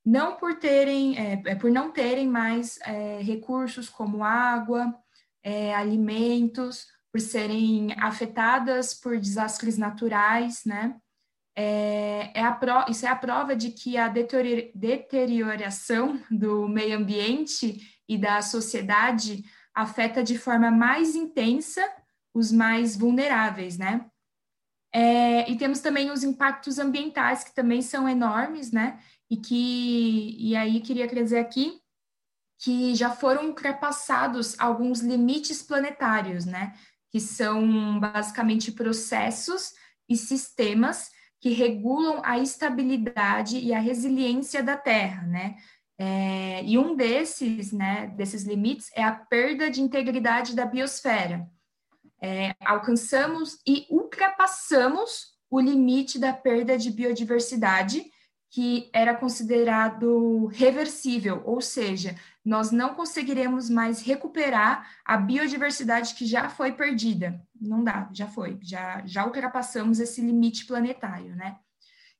não 0.04 0.36
por 0.36 0.56
terem, 0.56 1.16
é, 1.18 1.42
é, 1.46 1.54
por 1.54 1.70
não 1.70 1.90
terem 1.90 2.28
mais 2.28 2.78
é, 2.82 3.20
recursos 3.22 3.88
como 3.88 4.22
água, 4.22 4.94
é, 5.42 5.74
alimentos, 5.74 6.86
por 7.10 7.20
serem 7.20 7.94
afetadas 7.98 8.92
por 8.92 9.18
desastres 9.18 9.78
naturais, 9.78 10.64
né? 10.66 10.96
É, 11.56 12.32
é 12.34 12.50
pro, 12.52 12.84
isso 12.88 13.06
é 13.06 13.08
a 13.08 13.16
prova 13.16 13.54
de 13.54 13.70
que 13.70 13.96
a 13.96 14.08
deterioração 14.08 16.20
do 16.30 16.68
meio 16.68 16.98
ambiente 16.98 17.80
e 18.08 18.18
da 18.18 18.42
sociedade 18.42 19.44
afeta 19.74 20.22
de 20.22 20.36
forma 20.36 20.70
mais 20.70 21.14
intensa 21.14 21.82
os 22.32 22.50
mais 22.50 22.96
vulneráveis, 22.96 23.78
né? 23.78 24.06
É, 24.92 25.50
e 25.50 25.56
temos 25.56 25.80
também 25.80 26.10
os 26.10 26.22
impactos 26.22 26.78
ambientais, 26.78 27.42
que 27.42 27.54
também 27.54 27.82
são 27.82 28.08
enormes, 28.08 28.70
né? 28.70 28.98
e 29.30 29.36
que 29.36 30.36
e 30.38 30.56
aí 30.56 30.80
queria 30.80 31.06
dizer 31.06 31.38
aqui 31.38 31.80
que 32.58 32.94
já 32.94 33.10
foram 33.10 33.48
ultrapassados 33.48 34.58
alguns 34.58 35.00
limites 35.00 35.62
planetários, 35.62 36.46
né? 36.46 36.74
Que 37.10 37.20
são 37.20 37.98
basicamente 37.98 38.72
processos 38.72 39.72
e 40.08 40.16
sistemas 40.16 41.10
que 41.44 41.52
regulam 41.52 42.22
a 42.24 42.38
estabilidade 42.38 43.58
e 43.58 43.74
a 43.74 43.78
resiliência 43.78 44.62
da 44.62 44.78
Terra, 44.78 45.24
né? 45.24 45.56
É, 45.98 46.64
e 46.64 46.78
um 46.78 46.96
desses, 46.96 47.70
né, 47.70 48.06
desses 48.16 48.44
limites 48.44 48.90
é 48.94 49.04
a 49.04 49.12
perda 49.12 49.70
de 49.70 49.82
integridade 49.82 50.56
da 50.56 50.64
biosfera. 50.64 51.46
É, 52.18 52.54
alcançamos 52.64 53.58
e 53.66 53.86
ultrapassamos 53.90 55.34
o 55.50 55.60
limite 55.60 56.18
da 56.18 56.32
perda 56.32 56.78
de 56.78 56.90
biodiversidade 56.90 58.02
que 58.54 58.88
era 58.92 59.16
considerado 59.16 60.46
reversível, 60.46 61.42
ou 61.44 61.60
seja, 61.60 62.14
nós 62.44 62.70
não 62.70 62.94
conseguiremos 62.94 63.68
mais 63.68 64.00
recuperar 64.00 64.88
a 65.04 65.16
biodiversidade 65.16 66.14
que 66.14 66.24
já 66.24 66.48
foi 66.48 66.70
perdida. 66.70 67.42
Não 67.60 67.82
dá, 67.82 68.08
já 68.12 68.28
foi, 68.28 68.56
já, 68.62 69.02
já 69.04 69.26
ultrapassamos 69.26 69.98
esse 69.98 70.20
limite 70.20 70.66
planetário, 70.66 71.34
né? 71.34 71.56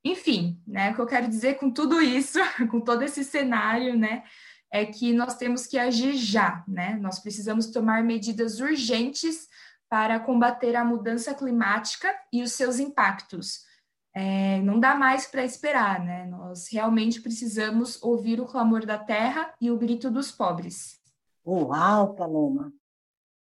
Enfim, 0.03 0.61
né, 0.67 0.91
o 0.91 0.97
que 0.97 1.01
eu 1.03 1.07
quero 1.07 1.29
dizer 1.29 1.55
com 1.55 1.71
tudo 1.71 2.03
isso, 2.03 2.41
com 2.69 2.81
todo 2.81 3.03
esse 3.03 3.23
cenário, 3.23 3.97
né, 3.97 4.25
é 4.73 4.85
que 4.85 5.13
nós 5.13 5.37
temos 5.37 5.69
que 5.69 5.79
agir 5.79 6.17
já, 6.17 6.65
né? 6.67 6.99
Nós 7.01 7.21
precisamos 7.21 7.69
tomar 7.69 8.03
medidas 8.03 8.59
urgentes 8.59 9.47
para 9.89 10.19
combater 10.19 10.75
a 10.75 10.85
mudança 10.85 11.33
climática 11.33 12.13
e 12.33 12.43
os 12.43 12.51
seus 12.51 12.81
impactos 12.81 13.73
é, 14.15 14.61
não 14.63 14.79
dá 14.79 14.95
mais 14.95 15.27
para 15.27 15.45
esperar, 15.45 16.03
né? 16.05 16.25
Nós 16.27 16.69
realmente 16.69 17.21
precisamos 17.21 18.01
ouvir 18.01 18.41
o 18.41 18.47
clamor 18.47 18.87
da 18.87 18.97
terra 18.97 19.53
e 19.61 19.71
o 19.73 19.77
grito 19.77 20.09
dos 20.09 20.31
pobres. 20.31 21.01
Uau, 21.45 22.15
Paloma! 22.15 22.73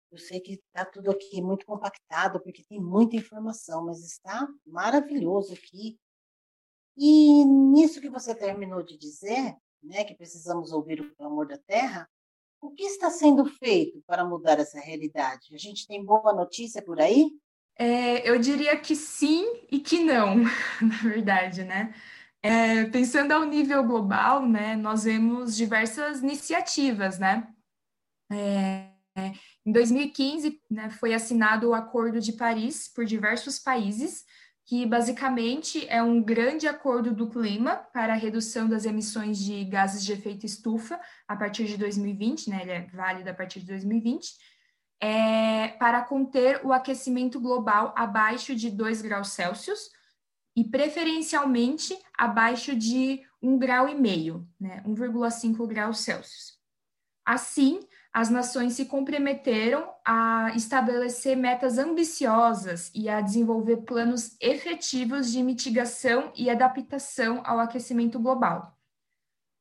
Eu 0.10 0.18
sei 0.18 0.40
que 0.40 0.54
está 0.54 0.86
tudo 0.86 1.12
aqui 1.12 1.42
muito 1.42 1.66
compactado, 1.66 2.40
porque 2.42 2.64
tem 2.64 2.80
muita 2.80 3.16
informação, 3.18 3.86
mas 3.86 4.04
está 4.04 4.48
maravilhoso 4.66 5.54
aqui. 5.54 6.00
E 6.98 7.46
nisso 7.46 8.02
que 8.02 8.10
você 8.10 8.34
terminou 8.34 8.82
de 8.82 8.98
dizer, 8.98 9.56
né, 9.84 10.04
que 10.04 10.16
precisamos 10.16 10.72
ouvir 10.72 11.02
o 11.02 11.16
clamor 11.16 11.48
da 11.48 11.58
terra, 11.58 12.10
o 12.62 12.72
que 12.72 12.84
está 12.84 13.10
sendo 13.10 13.46
feito 13.46 14.02
para 14.06 14.24
mudar 14.24 14.60
essa 14.60 14.80
realidade? 14.80 15.54
A 15.54 15.58
gente 15.58 15.88
tem 15.88 16.04
boa 16.04 16.34
notícia 16.34 16.82
por 16.82 17.00
aí? 17.00 17.32
É, 17.82 18.30
eu 18.30 18.38
diria 18.38 18.78
que 18.78 18.96
sim 18.96 19.44
e 19.72 19.80
que 19.80 20.04
não, 20.04 20.36
na 20.80 20.98
verdade, 21.02 21.64
né? 21.64 21.92
É, 22.40 22.86
pensando 22.86 23.32
ao 23.32 23.44
nível 23.44 23.84
global, 23.84 24.48
né, 24.48 24.76
nós 24.76 25.06
vemos 25.06 25.56
diversas 25.56 26.22
iniciativas, 26.22 27.18
né? 27.18 27.48
É, 28.32 28.92
em 29.66 29.72
2015, 29.72 30.62
né, 30.70 30.92
foi 30.92 31.16
assinado 31.16 31.70
o 31.70 31.74
Acordo 31.74 32.20
de 32.20 32.34
Paris 32.34 32.88
por 32.88 33.04
diversos 33.04 33.58
países, 33.58 34.26
que 34.64 34.86
basicamente 34.86 35.88
é 35.90 36.04
um 36.04 36.22
grande 36.22 36.68
acordo 36.68 37.12
do 37.12 37.32
clima 37.32 37.78
para 37.92 38.14
a 38.14 38.18
redução 38.18 38.70
das 38.70 38.86
emissões 38.86 39.40
de 39.40 39.66
gases 39.66 40.06
de 40.06 40.14
efeito 40.14 40.46
estufa 40.46 41.02
a 41.28 41.36
partir 41.36 41.66
de 41.66 41.78
2020, 41.78 42.48
né? 42.48 42.62
Ele 42.62 42.72
é 42.72 42.82
válido 42.94 43.32
a 43.32 43.34
partir 43.34 43.62
de 43.62 43.66
2020 43.66 44.51
é, 45.02 45.70
para 45.80 46.02
conter 46.04 46.64
o 46.64 46.72
aquecimento 46.72 47.40
global 47.40 47.94
abaixo 47.98 48.56
de 48.56 48.70
2 48.70 49.02
graus 49.02 49.30
Celsius 49.30 49.90
e 50.56 50.64
preferencialmente 50.64 51.98
abaixo 52.18 52.76
de 52.76 53.22
1,5 53.42 53.58
grau, 53.58 53.90
e 53.90 53.96
meio, 53.96 54.48
né, 54.60 54.84
1,5 54.86 55.68
graus 55.68 56.00
Celsius. 56.00 56.60
Assim, 57.26 57.80
as 58.14 58.30
nações 58.30 58.74
se 58.74 58.86
comprometeram 58.86 59.90
a 60.06 60.52
estabelecer 60.56 61.36
metas 61.36 61.78
ambiciosas 61.78 62.92
e 62.94 63.08
a 63.08 63.22
desenvolver 63.22 63.78
planos 63.78 64.36
efetivos 64.40 65.32
de 65.32 65.42
mitigação 65.42 66.32
e 66.36 66.50
adaptação 66.50 67.42
ao 67.46 67.60
aquecimento 67.60 68.20
global. 68.20 68.78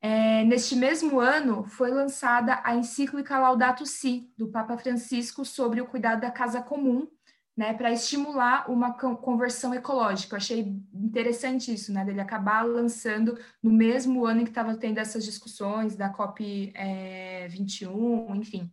É, 0.03 0.45
neste 0.45 0.75
mesmo 0.75 1.21
ano, 1.21 1.65
foi 1.65 1.91
lançada 1.91 2.61
a 2.65 2.75
encíclica 2.75 3.39
Laudato 3.39 3.85
Si, 3.85 4.33
do 4.37 4.49
Papa 4.49 4.79
Francisco, 4.79 5.45
sobre 5.45 5.81
o 5.81 5.87
cuidado 5.87 6.23
da 6.23 6.31
casa 6.31 6.63
comum, 6.63 7.07
né, 7.55 7.75
para 7.75 7.93
estimular 7.93 8.71
uma 8.71 8.95
conversão 8.95 9.75
ecológica. 9.75 10.35
Eu 10.35 10.39
achei 10.39 10.61
interessante 10.95 11.75
isso, 11.75 11.93
né, 11.93 12.03
dele 12.03 12.21
acabar 12.21 12.63
lançando 12.63 13.39
no 13.63 13.71
mesmo 13.71 14.25
ano 14.25 14.41
em 14.41 14.45
que 14.45 14.51
estava 14.51 14.75
tendo 14.75 14.99
essas 14.99 15.23
discussões 15.23 15.95
da 15.95 16.09
COP 16.09 16.73
é, 16.75 17.47
21, 17.49 18.35
enfim. 18.37 18.73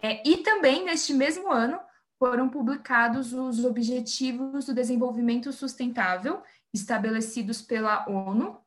É, 0.00 0.22
e 0.28 0.36
também, 0.38 0.84
neste 0.84 1.12
mesmo 1.12 1.50
ano, 1.50 1.80
foram 2.18 2.48
publicados 2.48 3.32
os 3.32 3.64
Objetivos 3.64 4.66
do 4.66 4.74
Desenvolvimento 4.74 5.52
Sustentável, 5.52 6.42
estabelecidos 6.72 7.60
pela 7.60 8.08
ONU, 8.08 8.58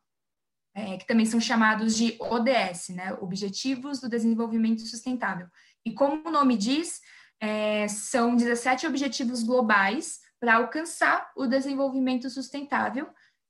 é, 0.79 0.97
que 0.97 1.05
também 1.05 1.25
são 1.25 1.41
chamados 1.41 1.95
de 1.95 2.17
ODS, 2.19 2.89
né, 2.89 3.13
Objetivos 3.19 3.99
do 3.99 4.07
Desenvolvimento 4.07 4.81
Sustentável. 4.81 5.47
E 5.85 5.91
como 5.93 6.27
o 6.27 6.31
nome 6.31 6.55
diz, 6.55 7.01
é, 7.39 7.87
são 7.87 8.35
17 8.35 8.87
objetivos 8.87 9.43
globais 9.43 10.19
para 10.39 10.55
alcançar 10.55 11.31
o 11.35 11.45
desenvolvimento 11.45 12.29
sustentável, 12.29 13.09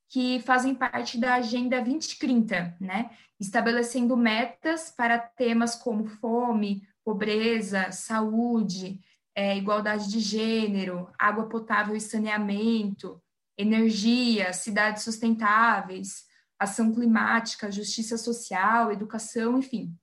que 0.10 0.40
fazem 0.40 0.74
parte 0.74 1.20
da 1.20 1.36
Agenda 1.36 1.80
2030, 1.80 2.78
né, 2.82 3.12
estabelecendo 3.40 4.18
metas 4.18 4.90
para 4.90 5.20
temas 5.20 5.76
como 5.76 6.08
fome, 6.08 6.82
pobreza, 7.06 7.92
saúde, 7.92 9.00
é, 9.36 9.56
igualdade 9.56 10.10
de 10.10 10.20
gênero, 10.20 11.12
água 11.18 11.48
potável 11.48 11.96
e 11.96 12.02
saneamento, 12.02 13.22
energia, 13.56 14.52
cidades 14.52 15.04
sustentáveis, 15.04 16.29
ação 16.60 16.94
climática, 16.94 17.72
justiça 17.72 18.18
social, 18.18 18.92
educação, 18.92 19.58
enfim. 19.58 19.98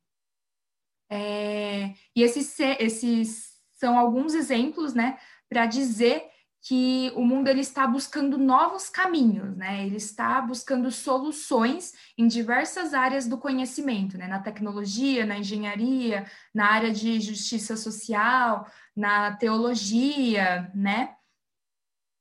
É, 1.11 1.95
e 2.15 2.23
esses, 2.23 2.59
esses 2.59 3.61
são 3.73 3.99
alguns 3.99 4.35
exemplos, 4.35 4.95
né, 4.95 5.19
para 5.49 5.67
dizer 5.67 6.29
que 6.67 7.13
o 7.15 7.23
mundo 7.25 7.47
ele 7.47 7.61
está 7.61 7.87
buscando 7.87 8.37
novos 8.37 8.89
caminhos, 8.89 9.57
né? 9.57 9.87
Ele 9.87 9.99
está 9.99 10.41
buscando 10.41 10.91
soluções 10.91 11.93
em 12.19 12.27
diversas 12.27 12.93
áreas 12.93 13.29
do 13.29 13.39
conhecimento, 13.39 14.19
né? 14.19 14.27
Na 14.27 14.41
tecnologia, 14.41 15.25
na 15.25 15.39
engenharia, 15.39 16.27
na 16.53 16.67
área 16.73 16.91
de 16.91 17.21
justiça 17.21 17.77
social, 17.77 18.69
na 18.97 19.37
teologia, 19.37 20.69
né? 20.75 21.16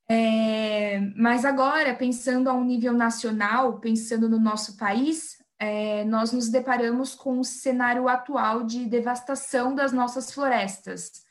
É, 0.08 1.00
mas 1.16 1.44
agora, 1.46 1.96
pensando 1.96 2.50
a 2.50 2.54
um 2.54 2.64
nível 2.64 2.94
nacional, 2.94 3.80
pensando 3.80 4.30
no 4.30 4.40
nosso 4.40 4.78
país, 4.78 5.38
é, 5.58 6.04
nós 6.06 6.32
nos 6.32 6.50
deparamos 6.50 7.16
com 7.16 7.40
o 7.40 7.44
cenário 7.44 8.08
atual 8.08 8.64
de 8.64 8.86
devastação 8.86 9.74
das 9.74 9.92
nossas 9.92 10.32
florestas. 10.32 11.24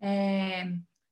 É, 0.00 0.64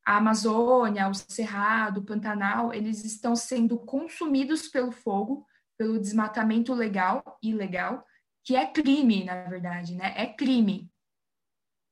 a 0.06 0.18
Amazônia, 0.18 1.08
o 1.08 1.14
Cerrado, 1.14 2.00
o 2.00 2.04
Pantanal, 2.04 2.72
eles 2.72 3.04
estão 3.04 3.34
sendo 3.34 3.76
consumidos 3.78 4.68
pelo 4.68 4.92
fogo, 4.92 5.44
pelo 5.76 5.98
desmatamento 5.98 6.72
legal 6.72 7.38
e 7.42 7.50
ilegal, 7.50 8.06
que 8.44 8.54
é 8.54 8.64
crime, 8.64 9.24
na 9.24 9.44
verdade, 9.44 9.94
né? 9.96 10.14
É 10.16 10.26
crime. 10.26 10.88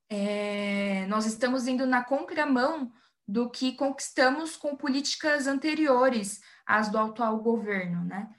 É, 0.09 1.07
nós 1.09 1.27
estamos 1.27 1.67
indo 1.67 1.85
na 1.85 2.05
contramão 2.05 2.93
do 3.27 3.49
que 3.49 3.73
conquistamos 3.73 4.57
com 4.57 4.77
políticas 4.77 5.47
anteriores 5.47 6.41
às 6.67 6.89
do 6.89 6.99
atual 6.99 7.39
governo, 7.39 8.05
né? 8.05 8.31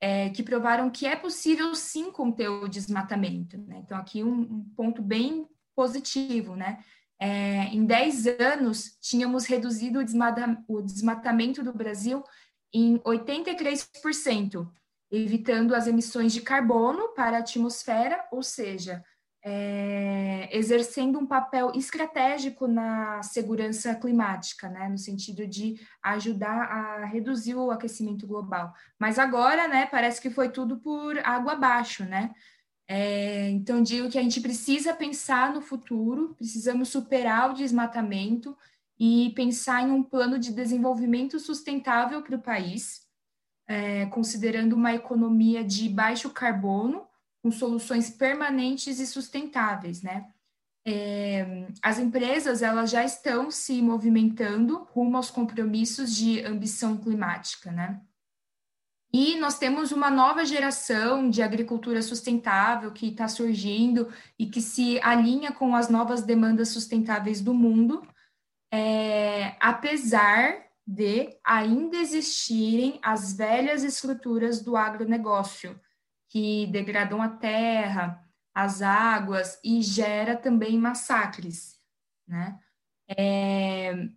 É, 0.00 0.30
que 0.30 0.44
provaram 0.44 0.90
que 0.90 1.06
é 1.06 1.16
possível 1.16 1.74
sim 1.74 2.12
conter 2.12 2.48
o 2.48 2.68
desmatamento. 2.68 3.58
Né? 3.58 3.80
Então, 3.84 3.98
aqui 3.98 4.22
um, 4.22 4.42
um 4.42 4.72
ponto 4.76 5.02
bem 5.02 5.48
positivo, 5.74 6.54
né? 6.54 6.84
É, 7.20 7.64
em 7.64 7.84
10 7.84 8.26
anos, 8.40 8.96
tínhamos 9.00 9.44
reduzido 9.44 9.98
o, 9.98 10.04
desmata, 10.04 10.62
o 10.68 10.80
desmatamento 10.80 11.64
do 11.64 11.72
Brasil 11.72 12.22
em 12.72 12.98
83%, 13.00 14.70
evitando 15.10 15.74
as 15.74 15.88
emissões 15.88 16.32
de 16.32 16.42
carbono 16.42 17.08
para 17.14 17.38
a 17.38 17.40
atmosfera, 17.40 18.24
ou 18.30 18.42
seja, 18.42 19.02
é, 19.44 20.48
exercendo 20.56 21.18
um 21.18 21.26
papel 21.26 21.72
estratégico 21.74 22.66
na 22.66 23.22
segurança 23.22 23.94
climática, 23.94 24.68
né, 24.68 24.88
no 24.88 24.98
sentido 24.98 25.46
de 25.46 25.80
ajudar 26.02 26.62
a 26.62 27.04
reduzir 27.04 27.54
o 27.54 27.70
aquecimento 27.70 28.26
global. 28.26 28.74
Mas 28.98 29.18
agora, 29.18 29.68
né, 29.68 29.86
parece 29.86 30.20
que 30.20 30.30
foi 30.30 30.50
tudo 30.50 30.78
por 30.78 31.18
água 31.20 31.52
abaixo, 31.52 32.04
né? 32.04 32.34
É, 32.90 33.50
então, 33.50 33.82
digo 33.82 34.08
que 34.08 34.18
a 34.18 34.22
gente 34.22 34.40
precisa 34.40 34.94
pensar 34.94 35.52
no 35.52 35.60
futuro, 35.60 36.34
precisamos 36.34 36.88
superar 36.88 37.50
o 37.50 37.54
desmatamento 37.54 38.56
e 38.98 39.30
pensar 39.36 39.82
em 39.82 39.92
um 39.92 40.02
plano 40.02 40.38
de 40.38 40.52
desenvolvimento 40.52 41.38
sustentável 41.38 42.22
para 42.22 42.36
o 42.36 42.42
país, 42.42 43.06
é, 43.66 44.06
considerando 44.06 44.72
uma 44.72 44.94
economia 44.94 45.62
de 45.62 45.88
baixo 45.88 46.30
carbono, 46.30 47.07
com 47.42 47.50
soluções 47.50 48.10
permanentes 48.10 48.98
e 48.98 49.06
sustentáveis, 49.06 50.02
né? 50.02 50.26
É, 50.86 51.66
as 51.82 51.98
empresas 51.98 52.62
elas 52.62 52.90
já 52.90 53.04
estão 53.04 53.50
se 53.50 53.82
movimentando 53.82 54.84
rumo 54.92 55.16
aos 55.16 55.30
compromissos 55.30 56.14
de 56.14 56.42
ambição 56.44 56.96
climática, 56.96 57.70
né? 57.70 58.00
E 59.12 59.36
nós 59.36 59.58
temos 59.58 59.90
uma 59.90 60.10
nova 60.10 60.44
geração 60.44 61.30
de 61.30 61.42
agricultura 61.42 62.02
sustentável 62.02 62.92
que 62.92 63.08
está 63.08 63.26
surgindo 63.26 64.12
e 64.38 64.46
que 64.46 64.60
se 64.60 65.00
alinha 65.00 65.50
com 65.50 65.74
as 65.74 65.88
novas 65.88 66.22
demandas 66.22 66.68
sustentáveis 66.68 67.40
do 67.40 67.54
mundo, 67.54 68.06
é, 68.70 69.56
apesar 69.60 70.68
de 70.86 71.38
ainda 71.44 71.96
existirem 71.96 72.98
as 73.02 73.34
velhas 73.34 73.82
estruturas 73.82 74.62
do 74.62 74.76
agronegócio, 74.76 75.78
que 76.28 76.66
degradam 76.66 77.22
a 77.22 77.28
terra, 77.28 78.22
as 78.54 78.82
águas 78.82 79.58
e 79.64 79.82
gera 79.82 80.36
também 80.36 80.78
massacres, 80.78 81.76
né? 82.26 82.58
É, 83.16 84.08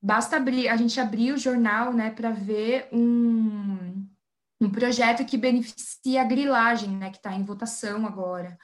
basta 0.00 0.36
abrir, 0.36 0.68
a 0.68 0.76
gente 0.76 1.00
abrir 1.00 1.32
o 1.32 1.38
jornal, 1.38 1.92
né, 1.92 2.10
para 2.10 2.30
ver 2.30 2.88
um, 2.92 4.06
um 4.60 4.70
projeto 4.70 5.24
que 5.24 5.36
beneficia 5.36 6.20
a 6.20 6.26
grilagem, 6.26 6.90
né, 6.90 7.10
que 7.10 7.16
está 7.16 7.34
em 7.34 7.42
votação 7.42 8.06
agora. 8.06 8.56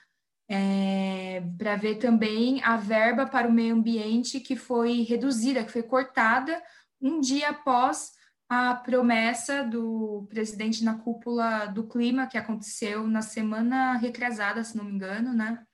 É, 0.52 1.42
para 1.56 1.76
ver 1.76 1.96
também 1.96 2.62
a 2.64 2.76
verba 2.76 3.24
para 3.24 3.48
o 3.48 3.52
meio 3.52 3.74
ambiente 3.74 4.40
que 4.40 4.56
foi 4.56 5.02
reduzida, 5.02 5.64
que 5.64 5.70
foi 5.70 5.82
cortada 5.82 6.60
um 7.00 7.20
dia 7.20 7.50
após 7.50 8.12
a 8.50 8.74
promessa 8.74 9.62
do 9.62 10.26
presidente 10.28 10.82
na 10.82 10.98
cúpula 10.98 11.66
do 11.66 11.86
clima, 11.86 12.26
que 12.26 12.36
aconteceu 12.36 13.06
na 13.06 13.22
semana 13.22 13.96
retrasada, 13.96 14.64
se 14.64 14.76
não 14.76 14.84
me 14.84 14.90
engano, 14.90 15.32
né? 15.32 15.64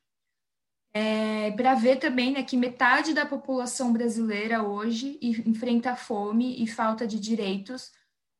É, 0.93 1.51
para 1.53 1.75
ver 1.75 1.97
também 1.97 2.33
né, 2.33 2.43
que 2.43 2.55
metade 2.55 3.15
da 3.15 3.25
população 3.25 3.95
brasileira 3.95 4.62
hoje 4.62 5.19
enfrenta 5.23 5.97
fome 5.97 6.62
e 6.62 6.67
falta 6.67 7.07
de 7.07 7.19
direitos, 7.19 7.91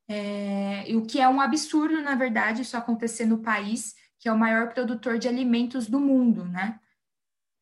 é, 0.07 0.85
o 0.95 1.01
que 1.03 1.19
é 1.19 1.27
um 1.27 1.41
absurdo, 1.41 1.99
na 2.01 2.13
verdade, 2.13 2.61
isso 2.61 2.77
acontecer 2.77 3.25
no 3.25 3.39
país, 3.39 3.95
que 4.19 4.29
é 4.29 4.31
o 4.31 4.37
maior 4.37 4.71
produtor 4.71 5.17
de 5.17 5.27
alimentos 5.27 5.87
do 5.87 5.99
mundo, 5.99 6.45
né? 6.45 6.79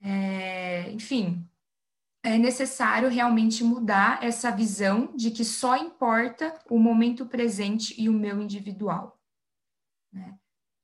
É, 0.01 0.91
enfim, 0.91 1.49
é 2.25 2.39
necessário 2.39 3.07
realmente 3.07 3.63
mudar 3.63 4.23
essa 4.23 4.49
visão 4.49 5.15
de 5.15 5.29
que 5.29 5.45
só 5.45 5.77
importa 5.77 6.57
o 6.67 6.79
momento 6.79 7.27
presente 7.27 7.93
e 8.01 8.09
o 8.09 8.13
meu 8.13 8.41
individual. 8.41 9.21
Né? 10.11 10.35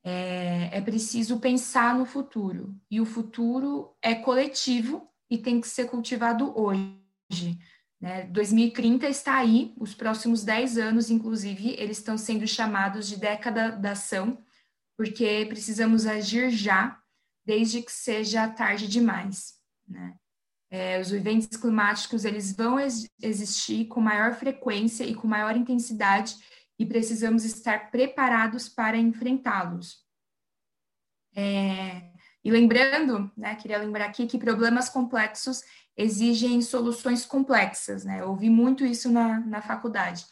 É, 0.03 0.77
é 0.77 0.81
preciso 0.81 1.39
pensar 1.39 1.97
no 1.97 2.05
futuro, 2.05 2.79
e 2.89 3.01
o 3.01 3.05
futuro 3.05 3.95
é 4.03 4.13
coletivo 4.13 5.09
e 5.31 5.37
tem 5.37 5.59
que 5.59 5.67
ser 5.67 5.85
cultivado 5.85 6.53
hoje. 6.55 7.57
Né? 7.99 8.23
2030 8.27 9.09
está 9.09 9.37
aí, 9.37 9.73
os 9.79 9.95
próximos 9.95 10.43
10 10.43 10.77
anos, 10.77 11.09
inclusive, 11.09 11.75
eles 11.79 11.97
estão 11.97 12.19
sendo 12.19 12.45
chamados 12.45 13.07
de 13.07 13.17
década 13.17 13.71
da 13.71 13.93
ação, 13.93 14.43
porque 14.95 15.47
precisamos 15.49 16.05
agir 16.05 16.51
já, 16.51 17.01
desde 17.43 17.81
que 17.81 17.91
seja 17.91 18.47
tarde 18.47 18.87
demais. 18.87 19.55
Né? 19.87 20.15
É, 20.73 20.99
os 21.01 21.11
eventos 21.11 21.57
climáticos 21.57 22.23
eles 22.23 22.55
vão 22.55 22.79
ex 22.79 23.05
existir 23.21 23.85
com 23.87 23.99
maior 23.99 24.33
frequência 24.33 25.03
e 25.03 25.13
com 25.13 25.27
maior 25.27 25.57
intensidade 25.57 26.35
e 26.79 26.85
precisamos 26.85 27.43
estar 27.43 27.91
preparados 27.91 28.69
para 28.69 28.97
enfrentá-los. 28.97 29.97
É, 31.35 32.09
e 32.43 32.49
lembrando, 32.49 33.29
né, 33.35 33.55
queria 33.55 33.77
lembrar 33.77 34.05
aqui 34.05 34.25
que 34.25 34.37
problemas 34.37 34.87
complexos 34.89 35.61
exigem 35.95 36.61
soluções 36.61 37.25
complexas, 37.25 38.03
né? 38.05 38.21
Eu 38.21 38.29
ouvi 38.29 38.49
muito 38.49 38.85
isso 38.85 39.11
na, 39.11 39.39
na 39.41 39.61
faculdade. 39.61 40.25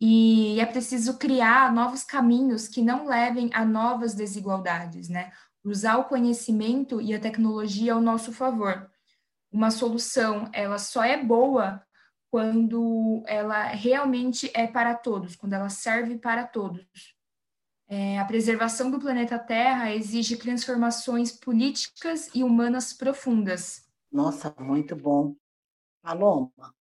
E 0.00 0.60
é 0.60 0.66
preciso 0.66 1.16
criar 1.16 1.72
novos 1.72 2.04
caminhos 2.04 2.68
que 2.68 2.82
não 2.82 3.06
levem 3.06 3.50
a 3.54 3.64
novas 3.64 4.14
desigualdades, 4.14 5.08
né? 5.08 5.32
Usar 5.64 5.96
o 5.96 6.04
conhecimento 6.04 7.00
e 7.00 7.14
a 7.14 7.20
tecnologia 7.20 7.94
ao 7.94 8.00
nosso 8.00 8.32
favor. 8.32 8.90
Uma 9.56 9.70
solução, 9.70 10.50
ela 10.52 10.76
só 10.76 11.02
é 11.02 11.16
boa 11.16 11.82
quando 12.30 13.22
ela 13.26 13.68
realmente 13.68 14.50
é 14.52 14.66
para 14.66 14.94
todos, 14.94 15.34
quando 15.34 15.54
ela 15.54 15.70
serve 15.70 16.18
para 16.18 16.46
todos. 16.46 17.16
É, 17.88 18.18
a 18.18 18.26
preservação 18.26 18.90
do 18.90 19.00
planeta 19.00 19.38
Terra 19.38 19.94
exige 19.94 20.36
transformações 20.36 21.32
políticas 21.32 22.28
e 22.34 22.44
humanas 22.44 22.92
profundas. 22.92 23.88
Nossa, 24.12 24.54
muito 24.58 24.94
bom. 24.94 25.34
Paloma, 26.02 26.76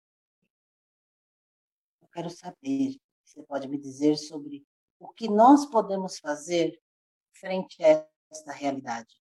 eu 2.02 2.10
quero 2.10 2.30
saber, 2.30 3.00
você 3.24 3.42
pode 3.44 3.70
me 3.70 3.78
dizer 3.78 4.18
sobre 4.18 4.68
o 5.00 5.14
que 5.14 5.30
nós 5.30 5.66
podemos 5.66 6.20
fazer 6.20 6.78
frente 7.32 7.82
a 7.82 8.06
esta 8.30 8.52
realidade? 8.52 9.16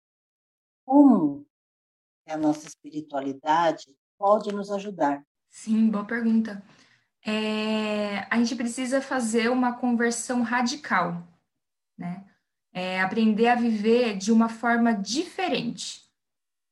Como 0.83 1.45
a 2.27 2.37
nossa 2.37 2.67
espiritualidade 2.67 3.85
pode 4.17 4.53
nos 4.53 4.71
ajudar? 4.71 5.23
Sim, 5.49 5.89
boa 5.89 6.05
pergunta. 6.05 6.63
É, 7.25 8.27
a 8.29 8.37
gente 8.37 8.55
precisa 8.55 9.01
fazer 9.01 9.49
uma 9.49 9.73
conversão 9.73 10.41
radical, 10.41 11.25
né? 11.97 12.25
É, 12.73 13.01
aprender 13.01 13.47
a 13.47 13.55
viver 13.55 14.17
de 14.17 14.31
uma 14.31 14.49
forma 14.49 14.93
diferente, 14.93 16.01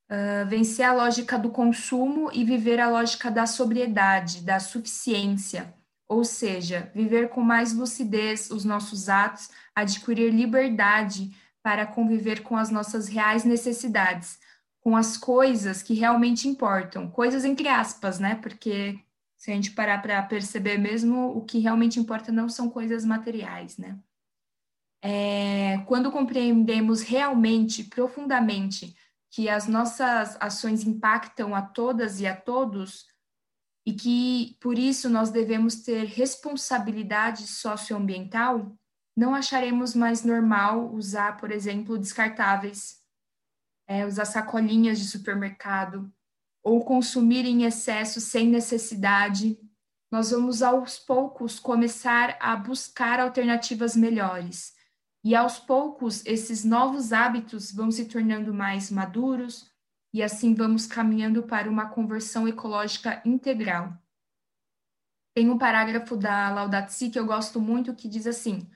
uh, 0.10 0.48
vencer 0.48 0.84
a 0.84 0.94
lógica 0.94 1.38
do 1.38 1.52
consumo 1.52 2.32
e 2.34 2.44
viver 2.44 2.80
a 2.80 2.90
lógica 2.90 3.30
da 3.30 3.46
sobriedade, 3.46 4.42
da 4.42 4.60
suficiência, 4.60 5.72
ou 6.10 6.26
seja, 6.26 6.92
viver 6.94 7.30
com 7.30 7.42
mais 7.42 7.72
lucidez 7.72 8.50
os 8.50 8.66
nossos 8.66 9.10
atos, 9.10 9.50
adquirir 9.76 10.34
liberdade 10.34 11.32
para 11.64 11.86
conviver 11.86 12.42
com 12.42 12.58
as 12.58 12.72
nossas 12.72 13.08
reais 13.08 13.46
necessidades, 13.46 14.40
com 14.82 14.98
as 14.98 15.16
coisas 15.18 15.82
que 15.84 15.94
realmente 15.94 16.48
importam, 16.48 17.10
coisas 17.10 17.46
entre 17.46 17.68
aspas, 17.70 18.20
né? 18.20 18.36
Porque 18.36 19.00
Se 19.42 19.50
a 19.50 19.56
gente 19.56 19.72
parar 19.72 20.00
para 20.04 20.22
perceber 20.22 20.78
mesmo, 20.78 21.36
o 21.36 21.44
que 21.44 21.58
realmente 21.58 22.00
importa 22.00 22.32
não 22.32 22.48
são 22.48 22.70
coisas 22.70 23.04
materiais, 23.04 23.76
né? 23.76 23.98
É, 25.04 25.80
quando 25.88 26.12
compreendemos 26.12 27.02
realmente, 27.02 27.86
profundamente, 27.86 28.96
que 29.32 29.50
as 29.50 29.66
nossas 29.66 30.38
ações 30.40 30.84
impactam 30.84 31.56
a 31.56 31.64
todas 31.64 32.20
e 32.20 32.28
a 32.28 32.36
todos, 32.36 33.08
e 33.84 33.94
que 33.94 34.56
por 34.62 34.78
isso 34.78 35.10
nós 35.10 35.32
devemos 35.32 35.78
ter 35.78 36.06
responsabilidade 36.06 37.48
socioambiental, 37.48 38.78
não 39.18 39.34
acharemos 39.34 39.96
mais 39.96 40.24
normal 40.24 40.94
usar, 40.94 41.38
por 41.38 41.52
exemplo, 41.52 41.98
descartáveis, 41.98 43.01
é, 43.92 44.06
usar 44.06 44.24
sacolinhas 44.24 44.98
de 44.98 45.06
supermercado, 45.06 46.10
ou 46.64 46.86
consumir 46.86 47.46
em 47.46 47.64
excesso 47.64 48.22
sem 48.22 48.48
necessidade. 48.48 49.60
Nós 50.10 50.32
vamos 50.32 50.62
aos 50.62 50.98
poucos 50.98 51.60
começar 51.60 52.38
a 52.40 52.56
buscar 52.56 53.20
alternativas 53.20 53.96
melhores 53.96 54.74
e 55.24 55.36
aos 55.36 55.60
poucos, 55.60 56.26
esses 56.26 56.64
novos 56.64 57.12
hábitos 57.12 57.72
vão 57.72 57.92
se 57.92 58.06
tornando 58.06 58.54
mais 58.54 58.90
maduros 58.90 59.70
e 60.14 60.24
assim 60.24 60.54
vamos 60.54 60.88
caminhando 60.88 61.44
para 61.44 61.70
uma 61.70 61.90
conversão 61.90 62.48
ecológica 62.48 63.22
integral. 63.26 63.94
Tem 65.36 65.50
um 65.50 65.58
parágrafo 65.58 66.16
da 66.16 66.50
Laudato 66.50 66.92
Si 66.94 67.10
que 67.10 67.20
eu 67.20 67.26
gosto 67.26 67.60
muito 67.60 67.94
que 67.94 68.08
diz 68.08 68.26
assim: 68.26 68.68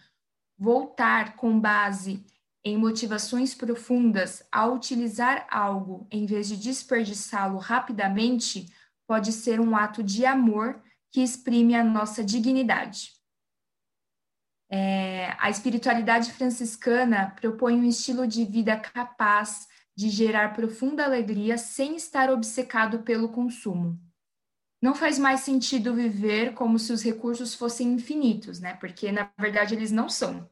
voltar 0.57 1.35
com 1.35 1.59
base 1.59 2.23
em 2.65 2.75
motivações 2.77 3.53
profundas 3.53 4.41
a 4.51 4.65
utilizar 4.65 5.47
algo 5.51 6.07
em 6.09 6.25
vez 6.25 6.47
de 6.47 6.57
desperdiçá-lo 6.57 7.59
rapidamente 7.59 8.73
pode 9.07 9.31
ser 9.31 9.59
um 9.59 9.77
ato 9.77 10.01
de 10.01 10.25
amor 10.25 10.81
que 11.11 11.21
exprime 11.21 11.75
a 11.75 11.83
nossa 11.83 12.23
dignidade. 12.23 13.13
É, 14.67 15.35
a 15.37 15.47
espiritualidade 15.51 16.33
franciscana 16.33 17.35
propõe 17.39 17.75
um 17.75 17.83
estilo 17.83 18.25
de 18.25 18.43
vida 18.43 18.75
capaz 18.75 19.67
de 19.95 20.09
gerar 20.09 20.55
profunda 20.55 21.05
alegria 21.05 21.59
sem 21.59 21.95
estar 21.95 22.31
obcecado 22.31 23.03
pelo 23.03 23.29
consumo. 23.29 24.01
Não 24.81 24.95
faz 24.95 25.19
mais 25.19 25.41
sentido 25.41 25.93
viver 25.93 26.55
como 26.55 26.79
se 26.79 26.91
os 26.91 27.03
recursos 27.03 27.53
fossem 27.53 27.93
infinitos, 27.93 28.59
né? 28.59 28.73
Porque 28.73 29.11
na 29.11 29.31
verdade 29.39 29.75
eles 29.75 29.91
não 29.91 30.09
são. 30.09 30.49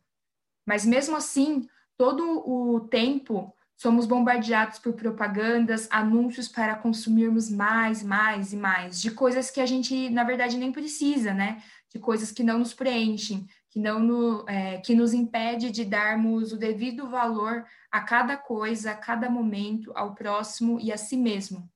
Mas 0.65 0.85
mesmo 0.85 1.15
assim, 1.15 1.67
todo 1.97 2.23
o 2.47 2.81
tempo 2.81 3.53
somos 3.75 4.05
bombardeados 4.05 4.79
por 4.79 4.93
propagandas, 4.93 5.87
anúncios 5.91 6.47
para 6.47 6.75
consumirmos 6.75 7.49
mais, 7.49 8.01
mais 8.01 8.53
e 8.53 8.55
mais 8.55 9.01
de 9.01 9.11
coisas 9.11 9.49
que 9.49 9.59
a 9.59 9.65
gente 9.65 10.09
na 10.09 10.23
verdade 10.23 10.57
nem 10.57 10.71
precisa, 10.71 11.33
né? 11.33 11.61
De 11.93 11.99
coisas 11.99 12.31
que 12.31 12.43
não 12.43 12.59
nos 12.59 12.73
preenchem, 12.73 13.47
que 13.69 13.79
não 13.79 13.99
no, 13.99 14.45
é, 14.47 14.77
que 14.77 14.95
nos 14.95 15.13
impede 15.13 15.71
de 15.71 15.83
darmos 15.83 16.53
o 16.53 16.57
devido 16.57 17.09
valor 17.09 17.65
a 17.91 18.01
cada 18.01 18.37
coisa, 18.37 18.91
a 18.91 18.95
cada 18.95 19.29
momento, 19.29 19.91
ao 19.95 20.15
próximo 20.15 20.79
e 20.79 20.91
a 20.91 20.97
si 20.97 21.17
mesmo. 21.17 21.69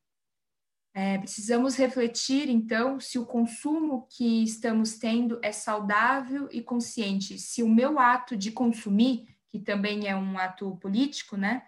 É, 0.93 1.17
precisamos 1.19 1.75
refletir, 1.75 2.49
então, 2.49 2.99
se 2.99 3.19
o 3.19 3.25
consumo 3.25 4.07
que 4.09 4.43
estamos 4.43 4.97
tendo 4.97 5.39
é 5.43 5.51
saudável 5.51 6.49
e 6.51 6.61
consciente, 6.61 7.37
se 7.37 7.61
o 7.61 7.69
meu 7.69 7.99
ato 7.99 8.35
de 8.35 8.51
consumir, 8.51 9.27
que 9.49 9.59
também 9.59 10.07
é 10.07 10.15
um 10.15 10.37
ato 10.37 10.75
político, 10.77 11.37
né, 11.37 11.63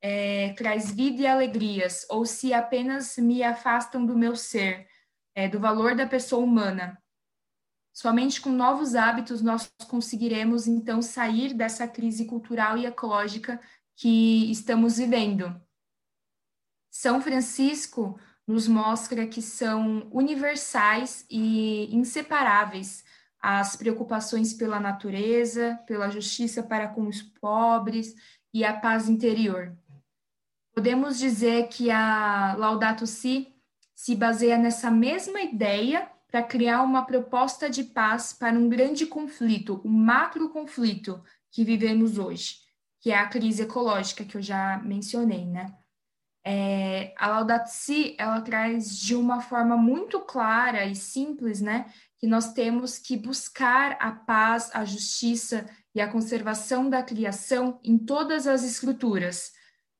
é, 0.00 0.52
traz 0.54 0.90
vida 0.90 1.22
e 1.22 1.26
alegrias, 1.26 2.06
ou 2.08 2.24
se 2.24 2.54
apenas 2.54 3.16
me 3.18 3.42
afastam 3.42 4.04
do 4.04 4.16
meu 4.16 4.34
ser, 4.34 4.88
é, 5.34 5.48
do 5.48 5.60
valor 5.60 5.94
da 5.94 6.06
pessoa 6.06 6.42
humana. 6.42 7.00
Somente 7.92 8.40
com 8.40 8.50
novos 8.50 8.94
hábitos 8.94 9.42
nós 9.42 9.70
conseguiremos 9.88 10.66
então 10.66 11.02
sair 11.02 11.52
dessa 11.52 11.86
crise 11.86 12.24
cultural 12.24 12.78
e 12.78 12.86
ecológica 12.86 13.60
que 13.96 14.50
estamos 14.50 14.96
vivendo. 14.96 15.60
São 16.90 17.20
Francisco 17.20 18.18
nos 18.46 18.66
mostra 18.66 19.26
que 19.26 19.42
são 19.42 20.08
universais 20.10 21.24
e 21.30 21.94
inseparáveis 21.94 23.04
as 23.40 23.76
preocupações 23.76 24.52
pela 24.52 24.78
natureza, 24.78 25.78
pela 25.86 26.10
justiça 26.10 26.62
para 26.62 26.88
com 26.88 27.06
os 27.06 27.22
pobres 27.22 28.14
e 28.52 28.64
a 28.64 28.72
paz 28.72 29.08
interior. 29.08 29.76
Podemos 30.74 31.18
dizer 31.18 31.68
que 31.68 31.90
a 31.90 32.54
Laudato 32.56 33.06
Si 33.06 33.54
se 33.94 34.14
baseia 34.14 34.56
nessa 34.56 34.90
mesma 34.90 35.40
ideia 35.40 36.10
para 36.30 36.42
criar 36.42 36.82
uma 36.82 37.04
proposta 37.04 37.68
de 37.68 37.84
paz 37.84 38.32
para 38.32 38.56
um 38.56 38.68
grande 38.68 39.04
conflito, 39.04 39.80
um 39.84 39.90
macro 39.90 40.48
conflito 40.50 41.22
que 41.50 41.64
vivemos 41.64 42.18
hoje, 42.18 42.56
que 43.00 43.10
é 43.10 43.18
a 43.18 43.26
crise 43.26 43.62
ecológica 43.62 44.24
que 44.24 44.36
eu 44.36 44.42
já 44.42 44.78
mencionei, 44.78 45.44
né? 45.44 45.74
É, 46.42 47.12
a 47.18 47.26
Laudato 47.26 47.68
Si, 47.68 48.14
ela 48.18 48.40
traz 48.40 48.96
de 48.98 49.14
uma 49.14 49.40
forma 49.40 49.76
muito 49.76 50.20
clara 50.20 50.86
e 50.86 50.94
simples, 50.94 51.60
né, 51.60 51.92
que 52.20 52.26
nós 52.26 52.52
temos 52.52 52.98
que 52.98 53.16
buscar 53.16 53.96
a 53.98 54.12
paz, 54.12 54.70
a 54.74 54.84
justiça 54.84 55.68
e 55.94 56.00
a 56.00 56.10
conservação 56.10 56.90
da 56.90 57.02
criação 57.02 57.80
em 57.82 57.98
todas 57.98 58.46
as 58.46 58.62
estruturas, 58.62 59.52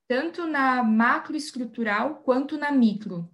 tanto 0.07 0.47
na 0.47 0.83
macroestrutural 0.83 2.17
quanto 2.17 2.59
na 2.59 2.71
micro, 2.71 3.29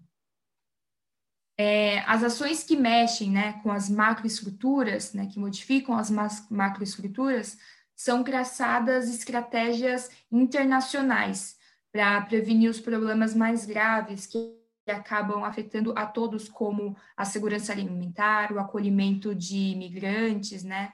é, 1.58 2.00
as 2.00 2.22
ações 2.22 2.62
que 2.62 2.76
mexem 2.76 3.30
né, 3.30 3.54
com 3.62 3.72
as 3.72 3.88
macroestruturas, 3.88 5.12
né, 5.14 5.26
que 5.26 5.38
modificam 5.38 5.96
as 5.96 6.10
macroestruturas, 6.50 7.58
são 7.94 8.22
traçadas 8.22 9.08
estratégias 9.08 10.10
internacionais 10.30 11.56
para 11.90 12.20
prevenir 12.20 12.70
os 12.70 12.78
problemas 12.78 13.34
mais 13.34 13.64
graves 13.64 14.26
que 14.26 14.55
acabam 14.90 15.44
afetando 15.44 15.92
a 15.96 16.06
todos, 16.06 16.48
como 16.48 16.96
a 17.16 17.24
segurança 17.24 17.72
alimentar, 17.72 18.52
o 18.52 18.58
acolhimento 18.58 19.34
de 19.34 19.56
imigrantes, 19.56 20.62
né, 20.62 20.92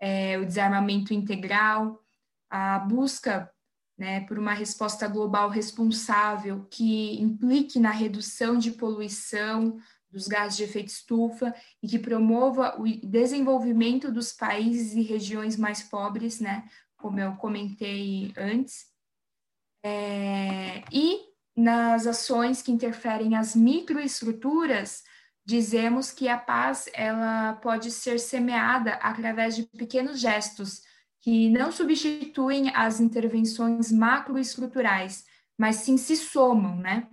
é, 0.00 0.38
o 0.38 0.44
desarmamento 0.44 1.12
integral, 1.14 2.00
a 2.50 2.78
busca 2.78 3.50
né, 3.96 4.20
por 4.26 4.38
uma 4.38 4.52
resposta 4.52 5.06
global 5.06 5.48
responsável 5.48 6.66
que 6.70 7.20
implique 7.20 7.78
na 7.78 7.90
redução 7.90 8.58
de 8.58 8.72
poluição, 8.72 9.78
dos 10.12 10.28
gases 10.28 10.58
de 10.58 10.64
efeito 10.64 10.88
estufa 10.88 11.54
e 11.82 11.88
que 11.88 11.98
promova 11.98 12.78
o 12.78 12.84
desenvolvimento 12.84 14.12
dos 14.12 14.30
países 14.32 14.92
e 14.92 15.00
regiões 15.00 15.56
mais 15.56 15.82
pobres, 15.82 16.38
né, 16.38 16.68
como 16.96 17.18
eu 17.18 17.34
comentei 17.36 18.32
antes, 18.36 18.92
é, 19.82 20.51
nas 21.62 22.08
ações 22.08 22.60
que 22.60 22.72
interferem 22.72 23.36
as 23.36 23.54
microestruturas, 23.54 25.04
dizemos 25.46 26.10
que 26.10 26.28
a 26.28 26.36
paz 26.36 26.90
ela 26.92 27.52
pode 27.54 27.92
ser 27.92 28.18
semeada 28.18 28.94
através 28.94 29.54
de 29.54 29.62
pequenos 29.62 30.18
gestos 30.18 30.82
que 31.20 31.48
não 31.50 31.70
substituem 31.70 32.74
as 32.74 32.98
intervenções 32.98 33.92
macroestruturais, 33.92 35.24
mas 35.56 35.76
sim 35.76 35.96
se 35.96 36.16
somam, 36.16 36.74
né? 36.74 37.06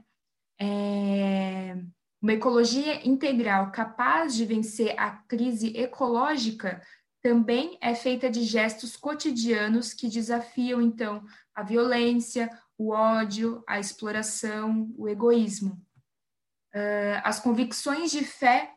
É, 0.60 1.78
uma 2.20 2.34
ecologia 2.34 3.08
integral 3.08 3.72
capaz 3.72 4.36
de 4.36 4.46
vencer 4.46 4.96
a 4.98 5.12
crise 5.12 5.78
ecológica 5.78 6.82
também 7.22 7.78
é 7.82 7.94
feita 7.94 8.32
de 8.32 8.44
gestos 8.44 8.98
cotidianos 8.98 9.94
que 9.94 10.08
desafiam, 10.08 10.82
então, 10.82 11.24
a 11.54 11.62
violência, 11.62 12.50
o 12.80 12.92
ódio, 12.92 13.62
a 13.68 13.78
exploração, 13.78 14.90
o 14.98 15.10
egoísmo. 15.10 15.74
Uh, 16.74 17.20
as 17.26 17.38
convicções 17.38 18.10
de 18.10 18.24
fé 18.24 18.74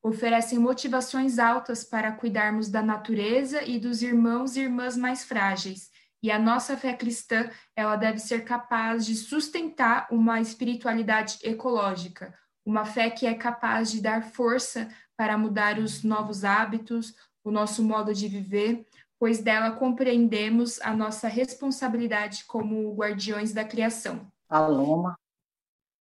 oferecem 0.00 0.56
motivações 0.56 1.38
altas 1.40 1.82
para 1.82 2.12
cuidarmos 2.12 2.68
da 2.68 2.80
natureza 2.80 3.62
e 3.64 3.80
dos 3.80 4.02
irmãos 4.02 4.54
e 4.54 4.60
irmãs 4.60 4.96
mais 4.96 5.24
frágeis. 5.24 5.90
E 6.22 6.30
a 6.30 6.38
nossa 6.38 6.76
fé 6.76 6.94
cristã, 6.94 7.50
ela 7.74 7.96
deve 7.96 8.20
ser 8.20 8.44
capaz 8.44 9.04
de 9.04 9.16
sustentar 9.16 10.06
uma 10.12 10.40
espiritualidade 10.40 11.38
ecológica, 11.42 12.32
uma 12.64 12.84
fé 12.84 13.10
que 13.10 13.26
é 13.26 13.34
capaz 13.34 13.90
de 13.90 14.00
dar 14.00 14.22
força 14.30 14.88
para 15.16 15.36
mudar 15.36 15.78
os 15.78 16.04
novos 16.04 16.44
hábitos, 16.44 17.14
o 17.42 17.50
nosso 17.50 17.82
modo 17.82 18.14
de 18.14 18.28
viver, 18.28 18.86
pois 19.20 19.42
dela 19.42 19.72
compreendemos 19.72 20.80
a 20.80 20.96
nossa 20.96 21.28
responsabilidade 21.28 22.46
como 22.46 22.94
guardiões 22.94 23.52
da 23.52 23.62
criação. 23.62 24.26
Paloma, 24.48 25.14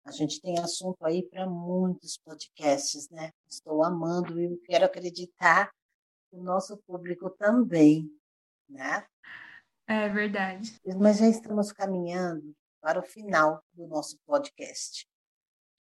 a 0.05 0.13
gente 0.13 0.41
tem 0.41 0.57
assunto 0.61 1.05
aí 1.05 1.29
para 1.29 1.45
muitos 1.45 2.17
podcasts, 2.17 3.11
né? 3.11 3.33
Estou 3.51 3.83
amando 3.83 4.41
e 4.41 4.57
quero 4.59 4.85
acreditar 4.85 5.69
que 6.31 6.37
o 6.37 6.43
nosso 6.45 6.77
público 6.87 7.29
também, 7.29 8.09
né? 8.69 9.05
É 9.89 10.09
verdade. 10.09 10.79
Mas 10.97 11.19
já 11.19 11.27
estamos 11.27 11.73
caminhando 11.73 12.55
para 12.81 13.01
o 13.01 13.03
final 13.03 13.65
do 13.73 13.89
nosso 13.89 14.17
podcast. 14.25 15.09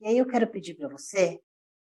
E 0.00 0.08
aí 0.08 0.18
eu 0.18 0.26
quero 0.26 0.50
pedir 0.50 0.74
para 0.74 0.88
você 0.88 1.40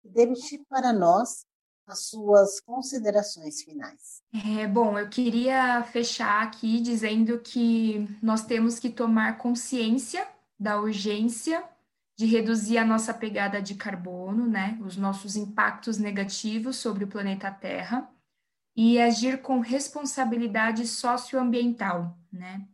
e 0.05 0.09
deixe 0.09 0.59
para 0.69 0.93
nós 0.93 1.47
as 1.87 2.07
suas 2.07 2.61
considerações 2.61 3.63
finais. 3.63 4.23
É, 4.33 4.67
bom, 4.67 4.99
eu 4.99 5.09
queria 5.09 5.83
fechar 5.85 6.43
aqui 6.43 6.81
dizendo 6.81 7.39
que 7.39 8.07
nós 8.21 8.45
temos 8.45 8.79
que 8.79 8.91
tomar 8.91 9.39
consciência 9.39 10.27
da 10.59 10.81
urgência 10.81 11.63
de 12.17 12.27
reduzir 12.27 12.79
a 12.79 12.85
nossa 12.85 13.13
pegada 13.13 13.61
de 13.61 13.75
carbono, 13.75 14.47
né, 14.47 14.79
os 14.81 14.97
nossos 14.97 15.37
impactos 15.37 15.99
negativos 15.99 16.77
sobre 16.77 17.05
o 17.05 17.09
planeta 17.09 17.51
Terra 17.51 18.11
e 18.75 18.99
agir 19.01 19.43
com 19.43 19.61
responsabilidade 19.61 20.87
socioambiental, 20.87 22.19
né? 22.33 22.67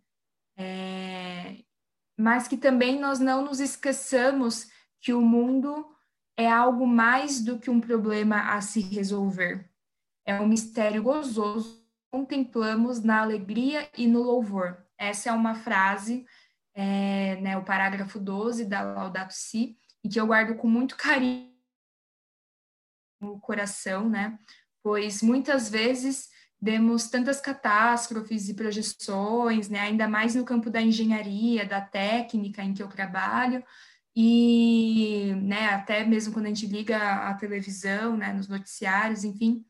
É, 0.57 1.59
mas 2.19 2.47
que 2.47 2.57
também 2.57 2.99
nós 2.99 3.19
não 3.19 3.45
nos 3.45 3.61
esqueçamos 3.61 4.69
que 5.01 5.13
o 5.13 5.21
mundo 5.21 5.89
é 6.43 6.51
algo 6.51 6.87
mais 6.87 7.43
do 7.43 7.59
que 7.59 7.71
um 7.71 7.81
problema 7.81 8.55
a 8.55 8.61
se 8.61 8.81
resolver. 8.81 9.69
É 10.25 10.41
um 10.41 10.47
mistério 10.47 11.03
gozoso, 11.03 11.83
contemplamos 12.11 13.03
na 13.03 13.21
alegria 13.21 13.89
e 13.97 14.07
no 14.07 14.23
louvor. 14.23 14.85
Essa 14.99 15.31
é 15.31 15.33
uma 15.33 15.55
frase, 15.55 16.27
é, 16.75 17.37
né, 17.41 17.57
o 17.57 17.65
parágrafo 17.65 18.19
12 18.19 18.65
da 18.65 18.83
Laudato 18.83 19.35
Si, 19.35 19.77
e 20.05 20.09
que 20.09 20.21
eu 20.21 20.27
guardo 20.27 20.57
com 20.57 20.69
muito 20.69 20.97
carinho 20.97 21.51
no 23.21 23.39
coração, 23.41 24.09
né? 24.09 24.39
Pois 24.83 25.23
muitas 25.23 25.71
vezes 25.71 26.29
demos 26.61 27.09
tantas 27.09 27.41
catástrofes 27.41 28.49
e 28.49 28.55
projeções, 28.55 29.69
né, 29.69 29.81
ainda 29.81 30.07
mais 30.07 30.35
no 30.35 30.45
campo 30.45 30.71
da 30.71 30.81
engenharia, 30.81 31.67
da 31.67 31.81
técnica 31.81 32.63
em 32.63 32.73
que 32.73 32.83
eu 32.83 32.89
trabalho, 32.89 33.65
e 34.15 35.35
né, 35.43 35.69
até 35.69 36.05
mesmo 36.05 36.33
quando 36.33 36.47
a 36.47 36.49
gente 36.49 36.67
liga 36.67 36.99
a 36.99 37.35
televisão, 37.35 38.17
né, 38.17 38.33
nos 38.33 38.49
noticiários, 38.49 39.25
enfim. 39.25 39.65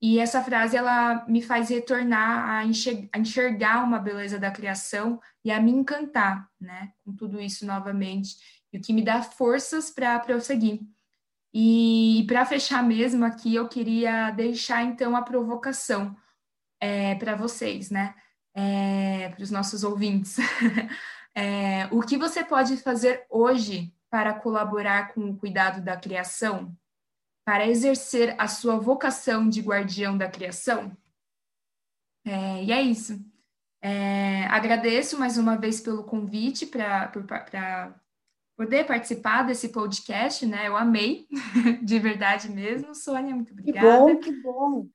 E 0.00 0.20
essa 0.20 0.42
frase 0.42 0.76
ela 0.76 1.26
me 1.26 1.42
faz 1.42 1.70
retornar 1.70 2.48
a 2.48 2.64
enxergar, 2.64 3.82
uma 3.82 3.98
beleza 3.98 4.38
da 4.38 4.50
criação 4.50 5.20
e 5.44 5.50
a 5.50 5.60
me 5.60 5.72
encantar, 5.72 6.48
né, 6.60 6.92
com 7.04 7.12
tudo 7.12 7.40
isso 7.40 7.66
novamente, 7.66 8.36
e 8.72 8.78
o 8.78 8.80
que 8.80 8.92
me 8.92 9.02
dá 9.02 9.22
forças 9.22 9.90
para 9.90 10.18
prosseguir. 10.20 10.80
E, 11.52 12.20
e 12.20 12.26
para 12.26 12.46
fechar 12.46 12.82
mesmo 12.84 13.24
aqui, 13.24 13.56
eu 13.56 13.68
queria 13.68 14.30
deixar 14.30 14.84
então 14.84 15.16
a 15.16 15.22
provocação 15.22 16.16
é, 16.80 17.16
para 17.16 17.34
vocês, 17.34 17.90
né, 17.90 18.14
é, 18.54 19.30
para 19.30 19.42
os 19.42 19.50
nossos 19.50 19.82
ouvintes. 19.82 20.36
É, 21.38 21.86
o 21.92 22.00
que 22.00 22.16
você 22.16 22.44
pode 22.44 22.76
fazer 22.78 23.24
hoje 23.30 23.94
para 24.10 24.34
colaborar 24.34 25.14
com 25.14 25.30
o 25.30 25.36
cuidado 25.36 25.80
da 25.80 25.96
criação? 25.96 26.76
Para 27.46 27.68
exercer 27.68 28.34
a 28.38 28.48
sua 28.48 28.76
vocação 28.76 29.48
de 29.48 29.60
guardião 29.60 30.18
da 30.18 30.28
criação? 30.28 30.96
É, 32.26 32.64
e 32.64 32.72
é 32.72 32.82
isso. 32.82 33.24
É, 33.80 34.46
agradeço 34.46 35.16
mais 35.16 35.38
uma 35.38 35.56
vez 35.56 35.80
pelo 35.80 36.02
convite 36.02 36.66
para 36.66 37.94
poder 38.56 38.84
participar 38.84 39.42
desse 39.42 39.68
podcast, 39.68 40.44
né? 40.44 40.66
Eu 40.66 40.76
amei, 40.76 41.28
de 41.84 42.00
verdade 42.00 42.50
mesmo. 42.50 42.92
Sônia, 42.96 43.32
muito 43.32 43.52
obrigada. 43.52 43.86
Que 43.86 43.92
bom, 43.92 44.20
que 44.20 44.42
bom. 44.42 44.88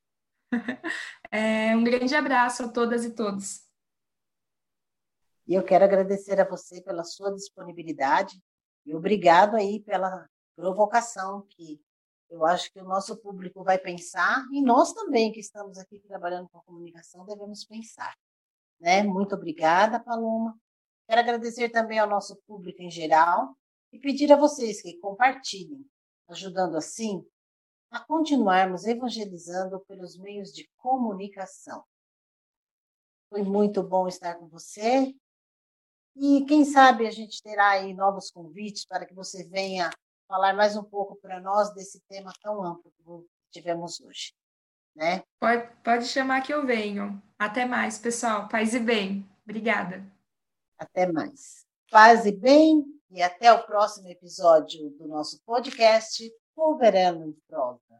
É, 1.31 1.75
um 1.75 1.83
grande 1.83 2.13
abraço 2.13 2.63
a 2.65 2.67
todas 2.67 3.03
e 3.03 3.15
todos. 3.15 3.62
E 5.45 5.53
eu 5.53 5.63
quero 5.63 5.83
agradecer 5.83 6.39
a 6.39 6.47
você 6.47 6.81
pela 6.81 7.03
sua 7.03 7.33
disponibilidade 7.33 8.41
e 8.85 8.95
obrigado 8.95 9.55
aí 9.55 9.79
pela 9.81 10.27
provocação 10.55 11.45
que 11.49 11.81
eu 12.29 12.45
acho 12.45 12.71
que 12.71 12.79
o 12.79 12.85
nosso 12.85 13.17
público 13.17 13.63
vai 13.63 13.77
pensar 13.77 14.43
e 14.51 14.61
nós 14.61 14.93
também 14.93 15.31
que 15.31 15.39
estamos 15.39 15.77
aqui 15.77 15.99
trabalhando 15.99 16.49
com 16.49 16.61
comunicação 16.61 17.25
devemos 17.25 17.63
pensar. 17.65 18.15
Né? 18.79 19.03
Muito 19.03 19.35
obrigada, 19.35 19.99
Paloma. 19.99 20.57
Quero 21.07 21.21
agradecer 21.21 21.69
também 21.69 21.99
ao 21.99 22.09
nosso 22.09 22.35
público 22.47 22.81
em 22.81 22.89
geral 22.89 23.55
e 23.91 23.99
pedir 23.99 24.31
a 24.31 24.37
vocês 24.37 24.81
que 24.81 24.97
compartilhem, 24.97 25.85
ajudando 26.29 26.77
assim 26.77 27.23
a 27.91 27.99
continuarmos 27.99 28.85
evangelizando 28.85 29.79
pelos 29.81 30.17
meios 30.17 30.51
de 30.51 30.67
comunicação. 30.77 31.83
Foi 33.29 33.43
muito 33.43 33.83
bom 33.83 34.07
estar 34.07 34.35
com 34.35 34.47
você 34.47 35.13
e 36.15 36.45
quem 36.45 36.63
sabe 36.63 37.07
a 37.07 37.11
gente 37.11 37.41
terá 37.41 37.71
aí 37.71 37.93
novos 37.93 38.29
convites 38.29 38.85
para 38.85 39.05
que 39.05 39.13
você 39.13 39.43
venha 39.43 39.89
falar 40.27 40.53
mais 40.53 40.75
um 40.75 40.83
pouco 40.83 41.15
para 41.15 41.39
nós 41.39 41.73
desse 41.73 41.99
tema 42.07 42.31
tão 42.41 42.63
amplo 42.63 42.91
que 42.91 43.59
tivemos 43.59 43.99
hoje. 44.01 44.33
Né? 44.95 45.23
Pode, 45.39 45.69
pode 45.83 46.05
chamar 46.05 46.41
que 46.41 46.53
eu 46.53 46.65
venho. 46.65 47.21
Até 47.37 47.65
mais, 47.65 47.97
pessoal. 47.97 48.47
Paz 48.47 48.73
e 48.73 48.79
bem. 48.79 49.27
Obrigada. 49.43 50.05
Até 50.77 51.11
mais. 51.11 51.65
Paz 51.89 52.25
e 52.25 52.31
bem 52.31 52.85
e 53.09 53.21
até 53.21 53.51
o 53.53 53.63
próximo 53.63 54.07
episódio 54.07 54.89
do 54.91 55.07
nosso 55.07 55.39
podcast 55.45 56.31
Polverano 56.55 57.27
em 57.27 57.33
Prosa. 57.47 57.92